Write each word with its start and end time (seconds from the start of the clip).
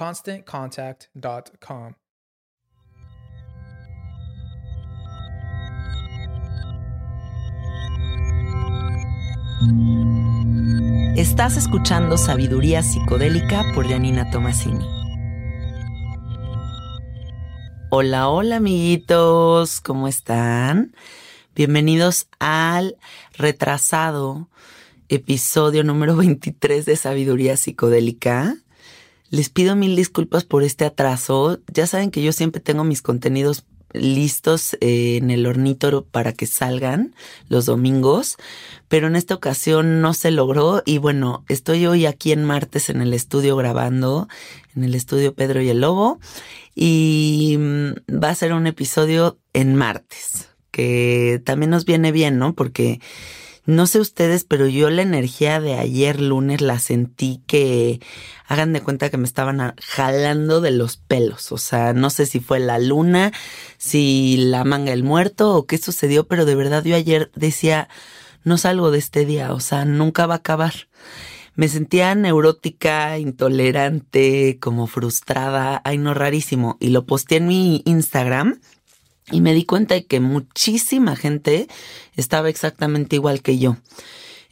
ConstantContact.com. 0.00 1.92
Estás 11.18 11.58
escuchando 11.58 12.16
Sabiduría 12.16 12.82
Psicodélica 12.82 13.62
por 13.74 13.86
Janina 13.86 14.30
Tomasini. 14.30 14.86
Hola, 17.90 18.30
hola 18.30 18.56
amiguitos, 18.56 19.82
¿cómo 19.82 20.08
están? 20.08 20.96
Bienvenidos 21.54 22.26
al 22.38 22.96
retrasado 23.34 24.48
episodio 25.10 25.84
número 25.84 26.16
23 26.16 26.86
de 26.86 26.96
Sabiduría 26.96 27.58
Psicodélica. 27.58 28.59
Les 29.30 29.48
pido 29.48 29.76
mil 29.76 29.96
disculpas 29.96 30.44
por 30.44 30.62
este 30.62 30.84
atraso. 30.84 31.60
Ya 31.72 31.86
saben 31.86 32.10
que 32.10 32.22
yo 32.22 32.32
siempre 32.32 32.60
tengo 32.60 32.84
mis 32.84 33.00
contenidos 33.00 33.64
listos 33.92 34.76
eh, 34.80 35.16
en 35.16 35.30
el 35.30 35.46
hornito 35.46 36.04
para 36.04 36.32
que 36.32 36.46
salgan 36.46 37.14
los 37.48 37.66
domingos, 37.66 38.36
pero 38.88 39.06
en 39.08 39.16
esta 39.16 39.34
ocasión 39.34 40.00
no 40.00 40.14
se 40.14 40.30
logró 40.30 40.82
y 40.84 40.98
bueno, 40.98 41.44
estoy 41.48 41.86
hoy 41.86 42.06
aquí 42.06 42.32
en 42.32 42.44
martes 42.44 42.88
en 42.88 43.02
el 43.02 43.12
estudio 43.14 43.56
grabando, 43.56 44.28
en 44.76 44.84
el 44.84 44.94
estudio 44.94 45.34
Pedro 45.34 45.60
y 45.60 45.70
el 45.70 45.80
Lobo, 45.80 46.20
y 46.74 47.56
mm, 47.58 48.22
va 48.22 48.30
a 48.30 48.34
ser 48.34 48.52
un 48.52 48.66
episodio 48.68 49.38
en 49.52 49.74
martes 49.74 50.48
que 50.70 51.42
también 51.44 51.70
nos 51.70 51.84
viene 51.84 52.12
bien, 52.12 52.38
¿no? 52.38 52.54
Porque 52.54 53.00
no 53.66 53.86
sé 53.86 54.00
ustedes, 54.00 54.44
pero 54.44 54.66
yo 54.66 54.90
la 54.90 55.02
energía 55.02 55.60
de 55.60 55.74
ayer 55.74 56.20
lunes 56.20 56.60
la 56.60 56.78
sentí 56.78 57.42
que 57.46 58.00
hagan 58.46 58.72
de 58.72 58.80
cuenta 58.80 59.10
que 59.10 59.16
me 59.16 59.26
estaban 59.26 59.74
jalando 59.80 60.60
de 60.60 60.70
los 60.70 60.96
pelos. 60.96 61.52
O 61.52 61.58
sea, 61.58 61.92
no 61.92 62.10
sé 62.10 62.26
si 62.26 62.40
fue 62.40 62.58
la 62.58 62.78
luna, 62.78 63.32
si 63.78 64.36
la 64.38 64.64
manga 64.64 64.92
el 64.92 65.04
muerto 65.04 65.54
o 65.54 65.66
qué 65.66 65.78
sucedió, 65.78 66.26
pero 66.26 66.44
de 66.44 66.54
verdad 66.54 66.84
yo 66.84 66.96
ayer 66.96 67.30
decía, 67.34 67.88
no 68.44 68.58
salgo 68.58 68.90
de 68.90 68.98
este 68.98 69.24
día, 69.26 69.52
o 69.52 69.60
sea, 69.60 69.84
nunca 69.84 70.26
va 70.26 70.34
a 70.34 70.38
acabar. 70.38 70.88
Me 71.54 71.68
sentía 71.68 72.14
neurótica, 72.14 73.18
intolerante, 73.18 74.58
como 74.60 74.86
frustrada, 74.86 75.82
ay 75.84 75.98
no, 75.98 76.14
rarísimo. 76.14 76.78
Y 76.80 76.88
lo 76.88 77.04
posteé 77.04 77.38
en 77.38 77.48
mi 77.48 77.82
Instagram 77.84 78.60
y 79.30 79.40
me 79.40 79.54
di 79.54 79.64
cuenta 79.64 79.94
de 79.94 80.06
que 80.06 80.20
muchísima 80.20 81.16
gente 81.16 81.68
estaba 82.16 82.48
exactamente 82.48 83.16
igual 83.16 83.42
que 83.42 83.58
yo. 83.58 83.76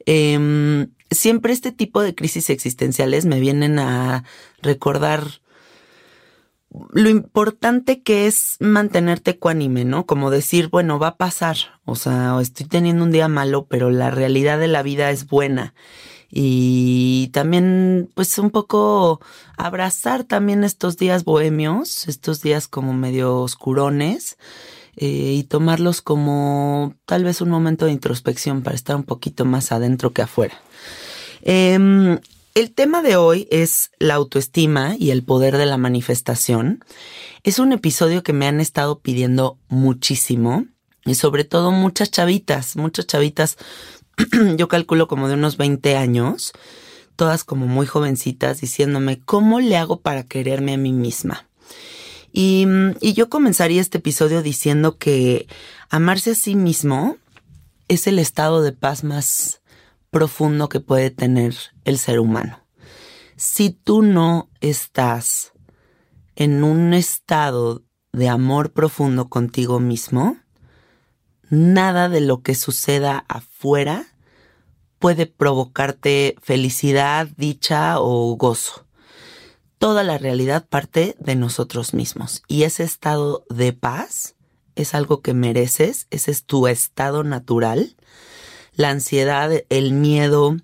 Em, 0.06 0.88
siempre 1.10 1.52
este 1.52 1.72
tipo 1.72 2.02
de 2.02 2.14
crisis 2.14 2.50
existenciales 2.50 3.26
me 3.26 3.40
vienen 3.40 3.78
a 3.78 4.24
recordar 4.62 5.40
lo 6.92 7.08
importante 7.08 8.02
que 8.02 8.26
es 8.26 8.56
mantenerte 8.60 9.32
ecuánime, 9.32 9.84
¿no? 9.84 10.06
Como 10.06 10.30
decir, 10.30 10.68
bueno, 10.68 10.98
va 10.98 11.08
a 11.08 11.16
pasar, 11.16 11.56
o 11.84 11.96
sea, 11.96 12.38
estoy 12.40 12.66
teniendo 12.66 13.04
un 13.04 13.10
día 13.10 13.28
malo, 13.28 13.66
pero 13.66 13.90
la 13.90 14.10
realidad 14.10 14.58
de 14.58 14.68
la 14.68 14.82
vida 14.82 15.10
es 15.10 15.26
buena 15.26 15.74
y 16.30 17.30
también 17.32 18.10
pues 18.14 18.38
un 18.38 18.50
poco 18.50 19.20
abrazar 19.56 20.24
también 20.24 20.62
estos 20.64 20.96
días 20.96 21.24
bohemios, 21.24 22.06
estos 22.06 22.42
días 22.42 22.68
como 22.68 22.92
medio 22.92 23.40
oscurones 23.40 24.36
eh, 24.96 25.34
y 25.36 25.44
tomarlos 25.44 26.02
como 26.02 26.94
tal 27.06 27.24
vez 27.24 27.40
un 27.40 27.50
momento 27.50 27.86
de 27.86 27.92
introspección 27.92 28.62
para 28.62 28.76
estar 28.76 28.96
un 28.96 29.04
poquito 29.04 29.44
más 29.44 29.72
adentro 29.72 30.12
que 30.12 30.22
afuera. 30.22 30.60
Em, 31.42 32.18
el 32.54 32.72
tema 32.72 33.02
de 33.02 33.16
hoy 33.16 33.46
es 33.50 33.92
la 33.98 34.14
autoestima 34.14 34.96
y 34.98 35.10
el 35.10 35.22
poder 35.22 35.56
de 35.56 35.66
la 35.66 35.78
manifestación. 35.78 36.84
Es 37.44 37.58
un 37.58 37.72
episodio 37.72 38.22
que 38.22 38.32
me 38.32 38.48
han 38.48 38.60
estado 38.60 38.98
pidiendo 38.98 39.58
muchísimo 39.68 40.66
y 41.06 41.14
sobre 41.14 41.44
todo 41.44 41.70
muchas 41.70 42.10
chavitas, 42.10 42.76
muchas 42.76 43.06
chavitas 43.06 43.56
yo 44.56 44.68
calculo 44.68 45.08
como 45.08 45.28
de 45.28 45.34
unos 45.34 45.56
20 45.56 45.96
años, 45.96 46.52
todas 47.16 47.44
como 47.44 47.66
muy 47.66 47.86
jovencitas, 47.86 48.60
diciéndome, 48.60 49.20
¿cómo 49.20 49.60
le 49.60 49.76
hago 49.76 50.00
para 50.00 50.24
quererme 50.24 50.74
a 50.74 50.78
mí 50.78 50.92
misma? 50.92 51.48
Y, 52.32 52.66
y 53.00 53.14
yo 53.14 53.28
comenzaría 53.28 53.80
este 53.80 53.98
episodio 53.98 54.42
diciendo 54.42 54.98
que 54.98 55.46
amarse 55.88 56.32
a 56.32 56.34
sí 56.34 56.54
mismo 56.54 57.16
es 57.88 58.06
el 58.06 58.18
estado 58.18 58.62
de 58.62 58.72
paz 58.72 59.02
más 59.02 59.62
profundo 60.10 60.68
que 60.68 60.80
puede 60.80 61.10
tener 61.10 61.54
el 61.84 61.98
ser 61.98 62.20
humano. 62.20 62.60
Si 63.36 63.70
tú 63.70 64.02
no 64.02 64.50
estás 64.60 65.52
en 66.36 66.64
un 66.64 66.92
estado 66.92 67.82
de 68.12 68.28
amor 68.28 68.72
profundo 68.72 69.28
contigo 69.28 69.80
mismo, 69.80 70.36
nada 71.50 72.08
de 72.08 72.20
lo 72.20 72.42
que 72.42 72.54
suceda 72.54 73.24
afuera 73.28 74.06
puede 74.98 75.26
provocarte 75.26 76.36
felicidad, 76.42 77.28
dicha 77.36 78.00
o 78.00 78.34
gozo. 78.36 78.84
Toda 79.78 80.02
la 80.02 80.18
realidad 80.18 80.66
parte 80.68 81.14
de 81.18 81.36
nosotros 81.36 81.94
mismos 81.94 82.42
y 82.48 82.64
ese 82.64 82.82
estado 82.82 83.44
de 83.48 83.72
paz 83.72 84.34
es 84.74 84.94
algo 84.94 85.22
que 85.22 85.34
mereces, 85.34 86.06
ese 86.10 86.30
es 86.30 86.44
tu 86.44 86.66
estado 86.66 87.24
natural. 87.24 87.96
La 88.74 88.90
ansiedad, 88.90 89.50
el 89.68 89.92
miedo, 89.92 90.56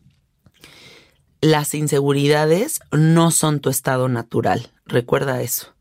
las 1.40 1.74
inseguridades 1.74 2.80
no 2.90 3.30
son 3.30 3.60
tu 3.60 3.70
estado 3.70 4.08
natural. 4.08 4.72
Recuerda 4.86 5.42
eso. 5.42 5.74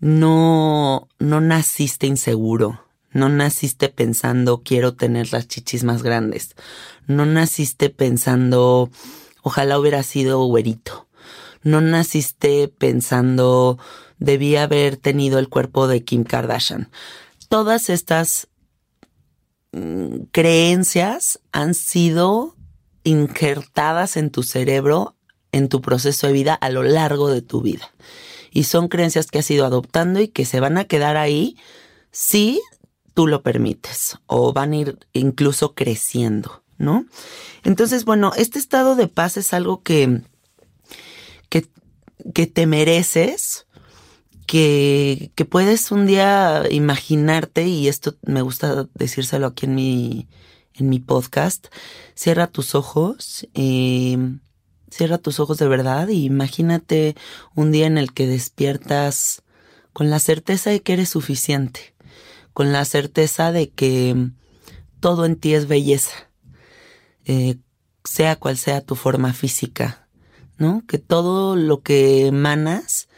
No, 0.00 1.08
no 1.18 1.40
naciste 1.40 2.06
inseguro. 2.06 2.82
No 3.12 3.28
naciste 3.28 3.88
pensando 3.88 4.62
quiero 4.64 4.94
tener 4.94 5.32
las 5.32 5.48
chichis 5.48 5.84
más 5.84 6.02
grandes. 6.02 6.54
No 7.06 7.26
naciste 7.26 7.90
pensando 7.90 8.90
ojalá 9.42 9.78
hubiera 9.78 10.02
sido 10.02 10.44
güerito. 10.44 11.08
No 11.62 11.80
naciste 11.80 12.68
pensando 12.68 13.78
debí 14.18 14.56
haber 14.56 14.96
tenido 14.96 15.38
el 15.38 15.48
cuerpo 15.48 15.88
de 15.88 16.04
Kim 16.04 16.24
Kardashian. 16.24 16.90
Todas 17.48 17.90
estas 17.90 18.48
mm, 19.72 20.24
creencias 20.30 21.40
han 21.52 21.74
sido 21.74 22.54
injertadas 23.02 24.16
en 24.16 24.30
tu 24.30 24.42
cerebro, 24.42 25.16
en 25.52 25.68
tu 25.68 25.80
proceso 25.80 26.26
de 26.26 26.32
vida 26.32 26.54
a 26.54 26.70
lo 26.70 26.82
largo 26.82 27.28
de 27.28 27.42
tu 27.42 27.60
vida. 27.60 27.90
Y 28.52 28.64
son 28.64 28.88
creencias 28.88 29.26
que 29.26 29.40
has 29.40 29.50
ido 29.50 29.66
adoptando 29.66 30.20
y 30.20 30.28
que 30.28 30.44
se 30.44 30.60
van 30.60 30.78
a 30.78 30.84
quedar 30.84 31.16
ahí 31.16 31.56
si 32.10 32.60
tú 33.20 33.26
lo 33.26 33.42
permites 33.42 34.16
o 34.24 34.54
van 34.54 34.72
a 34.72 34.76
ir 34.78 34.98
incluso 35.12 35.74
creciendo, 35.74 36.64
¿no? 36.78 37.04
Entonces, 37.64 38.06
bueno, 38.06 38.32
este 38.34 38.58
estado 38.58 38.96
de 38.96 39.08
paz 39.08 39.36
es 39.36 39.52
algo 39.52 39.82
que, 39.82 40.22
que, 41.50 41.66
que 42.32 42.46
te 42.46 42.66
mereces, 42.66 43.66
que, 44.46 45.32
que, 45.34 45.44
puedes 45.44 45.90
un 45.92 46.06
día 46.06 46.64
imaginarte, 46.70 47.68
y 47.68 47.88
esto 47.88 48.16
me 48.22 48.40
gusta 48.40 48.88
decírselo 48.94 49.48
aquí 49.48 49.66
en 49.66 49.74
mi, 49.74 50.26
en 50.72 50.88
mi 50.88 50.98
podcast, 50.98 51.66
cierra 52.14 52.46
tus 52.46 52.74
ojos, 52.74 53.46
eh, 53.52 54.16
cierra 54.90 55.18
tus 55.18 55.40
ojos 55.40 55.58
de 55.58 55.68
verdad 55.68 56.08
y 56.08 56.24
imagínate 56.24 57.16
un 57.54 57.70
día 57.70 57.86
en 57.86 57.98
el 57.98 58.14
que 58.14 58.26
despiertas 58.26 59.42
con 59.92 60.08
la 60.08 60.20
certeza 60.20 60.70
de 60.70 60.80
que 60.80 60.94
eres 60.94 61.10
suficiente, 61.10 61.92
con 62.52 62.72
la 62.72 62.84
certeza 62.84 63.52
de 63.52 63.70
que 63.70 64.30
todo 65.00 65.24
en 65.24 65.36
ti 65.36 65.54
es 65.54 65.66
belleza, 65.66 66.30
eh, 67.24 67.56
sea 68.04 68.36
cual 68.36 68.56
sea 68.56 68.80
tu 68.80 68.94
forma 68.94 69.32
física, 69.32 70.08
¿no? 70.58 70.84
Que 70.86 70.98
todo 70.98 71.56
lo 71.56 71.82
que 71.82 72.26
emanas 72.26 73.08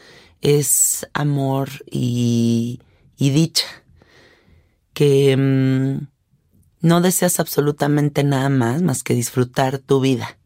es 0.41 1.07
amor 1.13 1.71
y, 1.91 2.81
y 3.17 3.31
dicha, 3.31 3.67
que 4.93 5.37
mm, 5.37 6.07
no 6.81 7.01
deseas 7.01 7.41
absolutamente 7.41 8.25
nada 8.25 8.49
más 8.49 8.83
más 8.83 9.03
que 9.03 9.15
disfrutar 9.15 9.79
tu 9.79 10.01
vida 10.01 10.39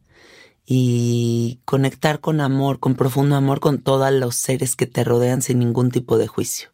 y 0.65 1.61
conectar 1.65 2.19
con 2.19 2.41
amor, 2.41 2.79
con 2.79 2.95
profundo 2.95 3.35
amor 3.35 3.59
con 3.59 3.79
todos 3.79 4.11
los 4.11 4.35
seres 4.35 4.75
que 4.75 4.85
te 4.85 5.03
rodean 5.03 5.41
sin 5.41 5.59
ningún 5.59 5.91
tipo 5.91 6.17
de 6.17 6.27
juicio. 6.27 6.69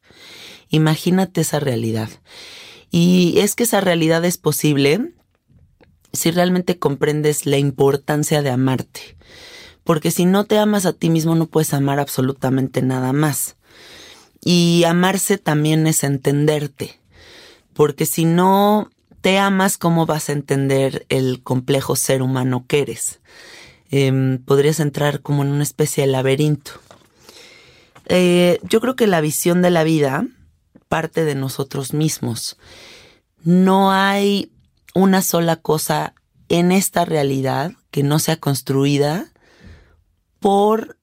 Imagínate 0.69 1.42
esa 1.42 1.60
realidad. 1.60 2.10
Y 2.92 3.39
es 3.39 3.56
que 3.56 3.63
esa 3.63 3.81
realidad 3.81 4.24
es 4.25 4.38
posible 4.38 5.13
si 6.12 6.30
realmente 6.30 6.77
comprendes 6.77 7.45
la 7.45 7.57
importancia 7.57 8.42
de 8.42 8.51
amarte. 8.51 9.18
Porque 9.83 10.12
si 10.12 10.25
no 10.25 10.45
te 10.45 10.60
amas 10.60 10.86
a 10.86 10.94
ti 10.94 11.10
mismo 11.10 11.36
no 11.36 11.48
puedes 11.48 11.74
amar 11.74 12.00
absolutamente 12.00 12.81
nada 12.81 13.12
más. 13.12 13.56
Y 14.45 14.83
amarse 14.86 15.38
también 15.38 15.88
es 15.88 16.04
entenderte. 16.04 17.00
Porque 17.74 18.06
si 18.06 18.25
no 18.25 18.89
te 19.21 19.39
amas, 19.39 19.77
¿cómo 19.77 20.06
vas 20.06 20.30
a 20.30 20.33
entender 20.33 21.06
el 21.10 21.42
complejo 21.42 21.95
ser 21.95 22.21
humano 22.21 22.65
que 22.68 22.81
eres? 22.81 23.19
Em, 23.89 24.39
podrías 24.39 24.80
entrar 24.80 25.21
como 25.21 25.44
en 25.44 25.50
una 25.50 25.63
especie 25.63 26.06
de 26.06 26.12
laberinto. 26.12 26.71
Eh, 28.06 28.60
yo 28.63 28.81
creo 28.81 28.95
que 28.95 29.07
la 29.07 29.21
visión 29.21 29.62
de 29.62 29.71
la 29.71 29.83
vida 29.83 30.27
parte 30.94 31.25
de 31.25 31.34
nosotros 31.34 31.92
mismos. 31.92 32.56
No 33.42 33.92
hay 33.92 34.51
una 34.94 35.24
sola 35.24 35.56
cosa 35.56 36.13
en 36.50 36.72
esta 36.72 37.04
realidad 37.04 37.72
que 37.90 38.04
no 38.04 38.19
sea 38.19 38.36
construida 38.36 39.31
por 40.40 41.00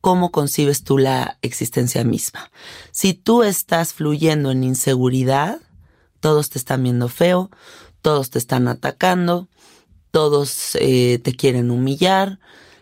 cómo 0.00 0.32
concibes 0.32 0.82
tú 0.82 0.98
la 0.98 1.38
existencia 1.40 2.02
misma. 2.02 2.50
Si 2.90 3.14
tú 3.14 3.44
estás 3.44 3.92
fluyendo 3.92 4.50
en 4.50 4.64
inseguridad, 4.64 5.60
todos 6.18 6.50
te 6.50 6.58
están 6.58 6.82
viendo 6.82 7.06
feo, 7.06 7.48
todos 8.02 8.30
te 8.30 8.40
están 8.40 8.66
atacando, 8.66 9.46
todos 10.10 10.76
eh, 10.80 11.20
te 11.22 11.32
quieren 11.36 11.70
humillar, 11.70 12.40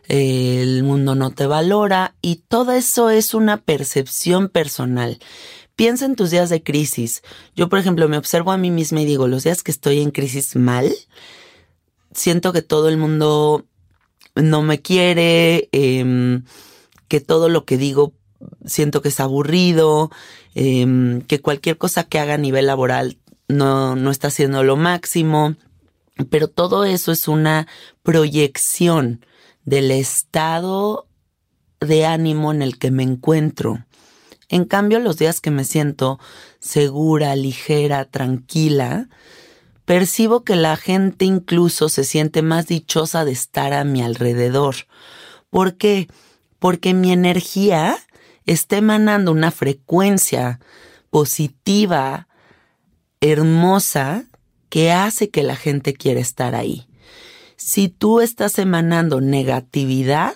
el 0.09 0.85
mundo 0.85 1.17
no 1.17 1.33
te 1.33 1.47
valora 1.47 2.15
y 2.23 2.37
todo 2.49 2.73
eso 2.73 3.11
es 3.11 3.35
una 3.35 3.59
percepción 3.59 4.49
personal. 4.49 5.19
Piensa 5.77 6.07
en 6.07 6.17
tus 6.17 6.31
días 6.31 6.49
de 6.49 6.63
crisis. 6.63 7.23
Yo, 7.55 7.69
por 7.69 7.79
ejemplo, 7.79 8.09
me 8.09 8.17
observo 8.17 8.51
a 8.51 8.57
mí 8.57 8.71
misma 8.71 9.03
y 9.03 9.05
digo, 9.05 9.29
los 9.29 9.45
días 9.45 9.63
que 9.63 9.71
estoy 9.71 10.01
en 10.01 10.11
crisis 10.11 10.57
mal, 10.57 10.91
siento 12.13 12.55
que 12.55 12.63
todo 12.63 12.89
el 12.89 12.97
mundo 12.97 13.67
no 14.35 14.63
me 14.63 14.81
quiere, 14.81 15.69
em, 15.73 16.45
que 17.09 17.21
todo 17.21 17.51
lo 17.51 17.67
que 17.67 17.77
digo 17.77 18.15
siento 18.65 19.03
que 19.03 19.09
es 19.09 19.21
aburrido, 19.21 20.11
em, 20.55 21.21
que 21.23 21.41
cualquier 21.41 21.79
cosa 21.79 22.05
que 22.05 22.19
haga 22.19 22.35
a 22.35 22.39
nivel 22.39 22.67
laboral 22.67 23.19
no, 23.49 23.97
no 23.97 24.11
está 24.11 24.29
haciendo 24.29 24.63
lo 24.63 24.77
máximo, 24.77 25.57
pero 26.31 26.49
todo 26.49 26.85
eso 26.85 27.13
es 27.13 27.29
una 27.29 27.67
proyección 28.03 29.25
del 29.65 29.91
estado 29.91 31.07
de 31.81 32.07
ánimo 32.07 32.53
en 32.53 32.63
el 32.63 32.79
que 32.79 32.91
me 32.91 33.03
encuentro. 33.03 33.86
En 34.49 34.65
cambio, 34.65 35.01
los 35.01 35.17
días 35.17 35.41
que 35.41 35.51
me 35.51 35.65
siento 35.65 36.21
segura, 36.61 37.35
ligera, 37.35 38.05
tranquila, 38.05 39.09
percibo 39.85 40.45
que 40.45 40.57
la 40.57 40.77
gente 40.77 41.25
incluso 41.25 41.89
se 41.89 42.05
siente 42.05 42.43
más 42.43 42.67
dichosa 42.67 43.25
de 43.25 43.33
estar 43.33 43.73
a 43.73 43.85
mi 43.85 44.03
alrededor. 44.03 44.77
¿Por 45.51 45.77
qué? 45.77 46.09
Porque 46.59 46.95
mi 46.95 47.13
energía 47.13 47.97
está 48.45 48.77
emanando 48.77 49.33
una 49.33 49.51
frecuencia 49.51 50.61
positiva, 51.11 52.29
hermosa 53.21 54.25
que 54.69 54.93
hace 54.93 55.31
que 55.31 55.43
la 55.43 55.57
gente 55.57 55.95
quiera 55.95 56.21
estar 56.21 56.55
ahí. 56.55 56.87
Si 57.57 57.89
tú 57.89 58.21
estás 58.21 58.59
emanando 58.59 59.21
negatividad, 59.21 60.35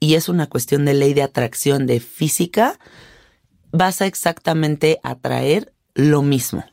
y 0.00 0.14
es 0.14 0.28
una 0.28 0.48
cuestión 0.48 0.84
de 0.84 0.94
ley 0.94 1.14
de 1.14 1.22
atracción 1.22 1.86
de 1.86 2.00
física, 2.00 2.78
vas 3.72 4.00
a 4.02 4.06
exactamente 4.06 5.00
atraer 5.02 5.72
lo 5.94 6.22
mismo. 6.22 6.64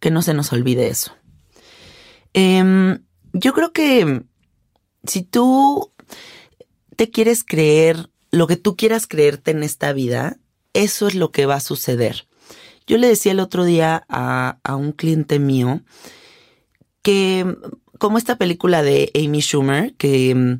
Que 0.00 0.10
no 0.10 0.20
se 0.20 0.34
nos 0.34 0.52
olvide 0.52 0.88
eso. 0.88 1.12
Em, 2.34 3.02
yo 3.32 3.52
creo 3.54 3.72
que 3.72 4.24
si 5.04 5.22
tú 5.22 5.92
te 6.96 7.10
quieres 7.10 7.44
creer 7.44 8.10
lo 8.30 8.46
que 8.46 8.56
tú 8.56 8.76
quieras 8.76 9.06
creerte 9.06 9.50
en 9.52 9.62
esta 9.62 9.92
vida, 9.92 10.38
eso 10.72 11.06
es 11.06 11.14
lo 11.14 11.30
que 11.32 11.46
va 11.46 11.56
a 11.56 11.60
suceder. 11.60 12.26
Yo 12.86 12.98
le 12.98 13.08
decía 13.08 13.32
el 13.32 13.40
otro 13.40 13.64
día 13.64 14.04
a, 14.08 14.58
un 14.76 14.92
cliente 14.92 15.38
mío 15.38 15.82
que, 17.02 17.56
como 17.98 18.18
esta 18.18 18.36
película 18.36 18.82
de 18.82 19.10
Amy 19.14 19.40
Schumer, 19.40 19.94
que, 19.94 20.58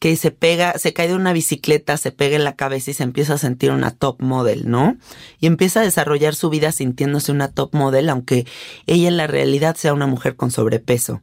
que 0.00 0.16
se 0.16 0.30
pega, 0.30 0.78
se 0.78 0.94
cae 0.94 1.08
de 1.08 1.14
una 1.14 1.34
bicicleta, 1.34 1.98
se 1.98 2.10
pega 2.10 2.34
en 2.34 2.42
la 2.42 2.56
cabeza 2.56 2.90
y 2.90 2.94
se 2.94 3.02
empieza 3.02 3.34
a 3.34 3.38
sentir 3.38 3.70
una 3.70 3.90
top 3.90 4.20
model, 4.22 4.68
¿no? 4.68 4.96
Y 5.38 5.46
empieza 5.46 5.80
a 5.80 5.84
desarrollar 5.84 6.34
su 6.34 6.48
vida 6.48 6.72
sintiéndose 6.72 7.30
una 7.30 7.52
top 7.52 7.74
model, 7.74 8.08
aunque 8.08 8.46
ella 8.86 9.08
en 9.08 9.18
la 9.18 9.26
realidad 9.26 9.76
sea 9.76 9.92
una 9.92 10.06
mujer 10.06 10.36
con 10.36 10.50
sobrepeso. 10.50 11.20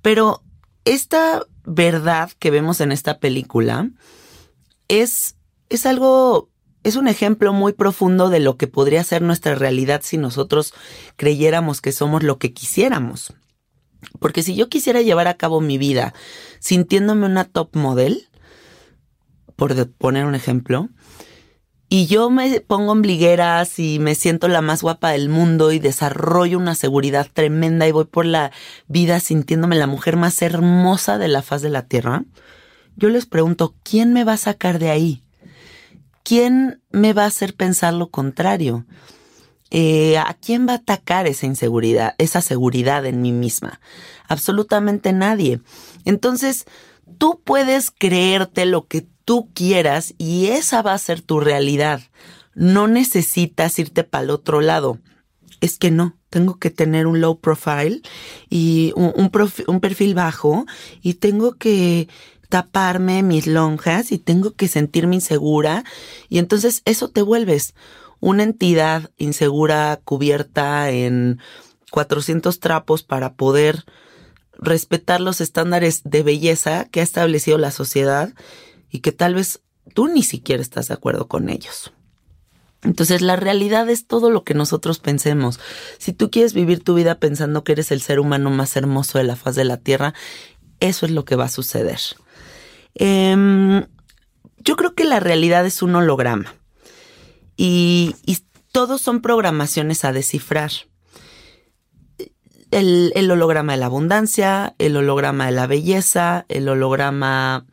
Pero 0.00 0.44
esta 0.84 1.44
verdad 1.64 2.30
que 2.38 2.52
vemos 2.52 2.80
en 2.80 2.92
esta 2.92 3.18
película 3.18 3.90
es, 4.86 5.34
es 5.68 5.84
algo 5.84 6.50
es 6.84 6.96
un 6.96 7.08
ejemplo 7.08 7.52
muy 7.52 7.72
profundo 7.72 8.28
de 8.28 8.40
lo 8.40 8.56
que 8.56 8.66
podría 8.68 9.02
ser 9.04 9.22
nuestra 9.22 9.54
realidad 9.54 10.02
si 10.04 10.18
nosotros 10.18 10.72
creyéramos 11.16 11.80
que 11.80 11.92
somos 11.92 12.22
lo 12.22 12.38
que 12.38 12.52
quisiéramos. 12.52 13.34
Porque 14.18 14.42
si 14.42 14.54
yo 14.54 14.68
quisiera 14.68 15.02
llevar 15.02 15.28
a 15.28 15.34
cabo 15.34 15.60
mi 15.60 15.78
vida 15.78 16.14
sintiéndome 16.60 17.26
una 17.26 17.44
top 17.44 17.76
model, 17.76 18.28
por 19.56 19.88
poner 19.92 20.24
un 20.24 20.34
ejemplo, 20.34 20.88
y 21.88 22.06
yo 22.06 22.30
me 22.30 22.60
pongo 22.60 22.92
ombligueras 22.92 23.78
y 23.78 23.98
me 23.98 24.14
siento 24.14 24.48
la 24.48 24.62
más 24.62 24.82
guapa 24.82 25.10
del 25.10 25.28
mundo 25.28 25.72
y 25.72 25.78
desarrollo 25.78 26.58
una 26.58 26.74
seguridad 26.74 27.28
tremenda 27.32 27.86
y 27.86 27.92
voy 27.92 28.06
por 28.06 28.24
la 28.24 28.50
vida 28.88 29.20
sintiéndome 29.20 29.76
la 29.76 29.86
mujer 29.86 30.16
más 30.16 30.40
hermosa 30.40 31.18
de 31.18 31.28
la 31.28 31.42
faz 31.42 31.60
de 31.60 31.68
la 31.70 31.86
tierra, 31.86 32.24
yo 32.96 33.08
les 33.08 33.26
pregunto, 33.26 33.74
¿quién 33.82 34.12
me 34.12 34.24
va 34.24 34.34
a 34.34 34.38
sacar 34.38 34.78
de 34.78 34.90
ahí? 34.90 35.22
¿quién 36.22 36.80
me 36.90 37.12
va 37.12 37.24
a 37.24 37.26
hacer 37.26 37.54
pensar 37.54 37.94
lo 37.94 38.10
contrario? 38.10 38.86
Eh, 39.74 40.18
¿A 40.18 40.34
quién 40.34 40.68
va 40.68 40.72
a 40.72 40.76
atacar 40.76 41.26
esa 41.26 41.46
inseguridad, 41.46 42.14
esa 42.18 42.42
seguridad 42.42 43.06
en 43.06 43.22
mí 43.22 43.32
misma? 43.32 43.80
Absolutamente 44.28 45.12
nadie. 45.12 45.60
Entonces, 46.04 46.66
Tú 47.18 47.40
puedes 47.44 47.90
creerte 47.90 48.66
lo 48.66 48.86
que 48.86 49.06
tú 49.24 49.48
quieras 49.54 50.14
y 50.18 50.46
esa 50.48 50.82
va 50.82 50.92
a 50.92 50.98
ser 50.98 51.20
tu 51.20 51.40
realidad. 51.40 52.00
No 52.54 52.88
necesitas 52.88 53.78
irte 53.78 54.04
para 54.04 54.24
el 54.24 54.30
otro 54.30 54.60
lado. 54.60 54.98
Es 55.60 55.78
que 55.78 55.90
no, 55.90 56.16
tengo 56.30 56.58
que 56.58 56.70
tener 56.70 57.06
un 57.06 57.20
low 57.20 57.38
profile 57.38 58.02
y 58.50 58.92
un, 58.96 59.12
un 59.14 59.80
perfil 59.80 60.14
bajo 60.14 60.66
y 61.00 61.14
tengo 61.14 61.54
que 61.54 62.08
taparme 62.48 63.22
mis 63.22 63.46
lonjas 63.46 64.12
y 64.12 64.18
tengo 64.18 64.54
que 64.54 64.68
sentirme 64.68 65.14
insegura 65.14 65.84
y 66.28 66.38
entonces 66.38 66.82
eso 66.84 67.08
te 67.08 67.22
vuelves 67.22 67.74
una 68.22 68.44
entidad 68.44 69.10
insegura 69.18 70.00
cubierta 70.04 70.88
en 70.90 71.40
400 71.90 72.60
trapos 72.60 73.02
para 73.02 73.34
poder 73.34 73.84
respetar 74.52 75.20
los 75.20 75.40
estándares 75.40 76.02
de 76.04 76.22
belleza 76.22 76.84
que 76.84 77.00
ha 77.00 77.02
establecido 77.02 77.58
la 77.58 77.72
sociedad 77.72 78.32
y 78.90 79.00
que 79.00 79.10
tal 79.10 79.34
vez 79.34 79.60
tú 79.92 80.06
ni 80.06 80.22
siquiera 80.22 80.62
estás 80.62 80.86
de 80.86 80.94
acuerdo 80.94 81.26
con 81.26 81.50
ellos. 81.50 81.92
Entonces 82.84 83.22
la 83.22 83.34
realidad 83.34 83.90
es 83.90 84.06
todo 84.06 84.30
lo 84.30 84.44
que 84.44 84.54
nosotros 84.54 85.00
pensemos. 85.00 85.58
Si 85.98 86.12
tú 86.12 86.30
quieres 86.30 86.54
vivir 86.54 86.84
tu 86.84 86.94
vida 86.94 87.16
pensando 87.16 87.64
que 87.64 87.72
eres 87.72 87.90
el 87.90 88.02
ser 88.02 88.20
humano 88.20 88.50
más 88.50 88.76
hermoso 88.76 89.18
de 89.18 89.24
la 89.24 89.34
faz 89.34 89.56
de 89.56 89.64
la 89.64 89.78
Tierra, 89.78 90.14
eso 90.78 91.06
es 91.06 91.12
lo 91.12 91.24
que 91.24 91.34
va 91.34 91.46
a 91.46 91.48
suceder. 91.48 91.98
Em, 92.94 93.84
yo 94.58 94.76
creo 94.76 94.94
que 94.94 95.04
la 95.04 95.18
realidad 95.18 95.66
es 95.66 95.82
un 95.82 95.96
holograma 95.96 96.54
y, 97.56 98.14
todos 98.72 99.02
son 99.02 99.20
programaciones 99.20 100.02
a 100.06 100.12
descifrar. 100.12 100.70
El, 102.70 103.12
el, 103.14 103.30
holograma 103.30 103.72
de 103.72 103.78
la 103.78 103.84
abundancia, 103.84 104.74
el 104.78 104.96
holograma 104.96 105.44
de 105.44 105.52
la 105.52 105.66
belleza, 105.66 106.46
el 106.48 106.66
holograma 106.70 107.66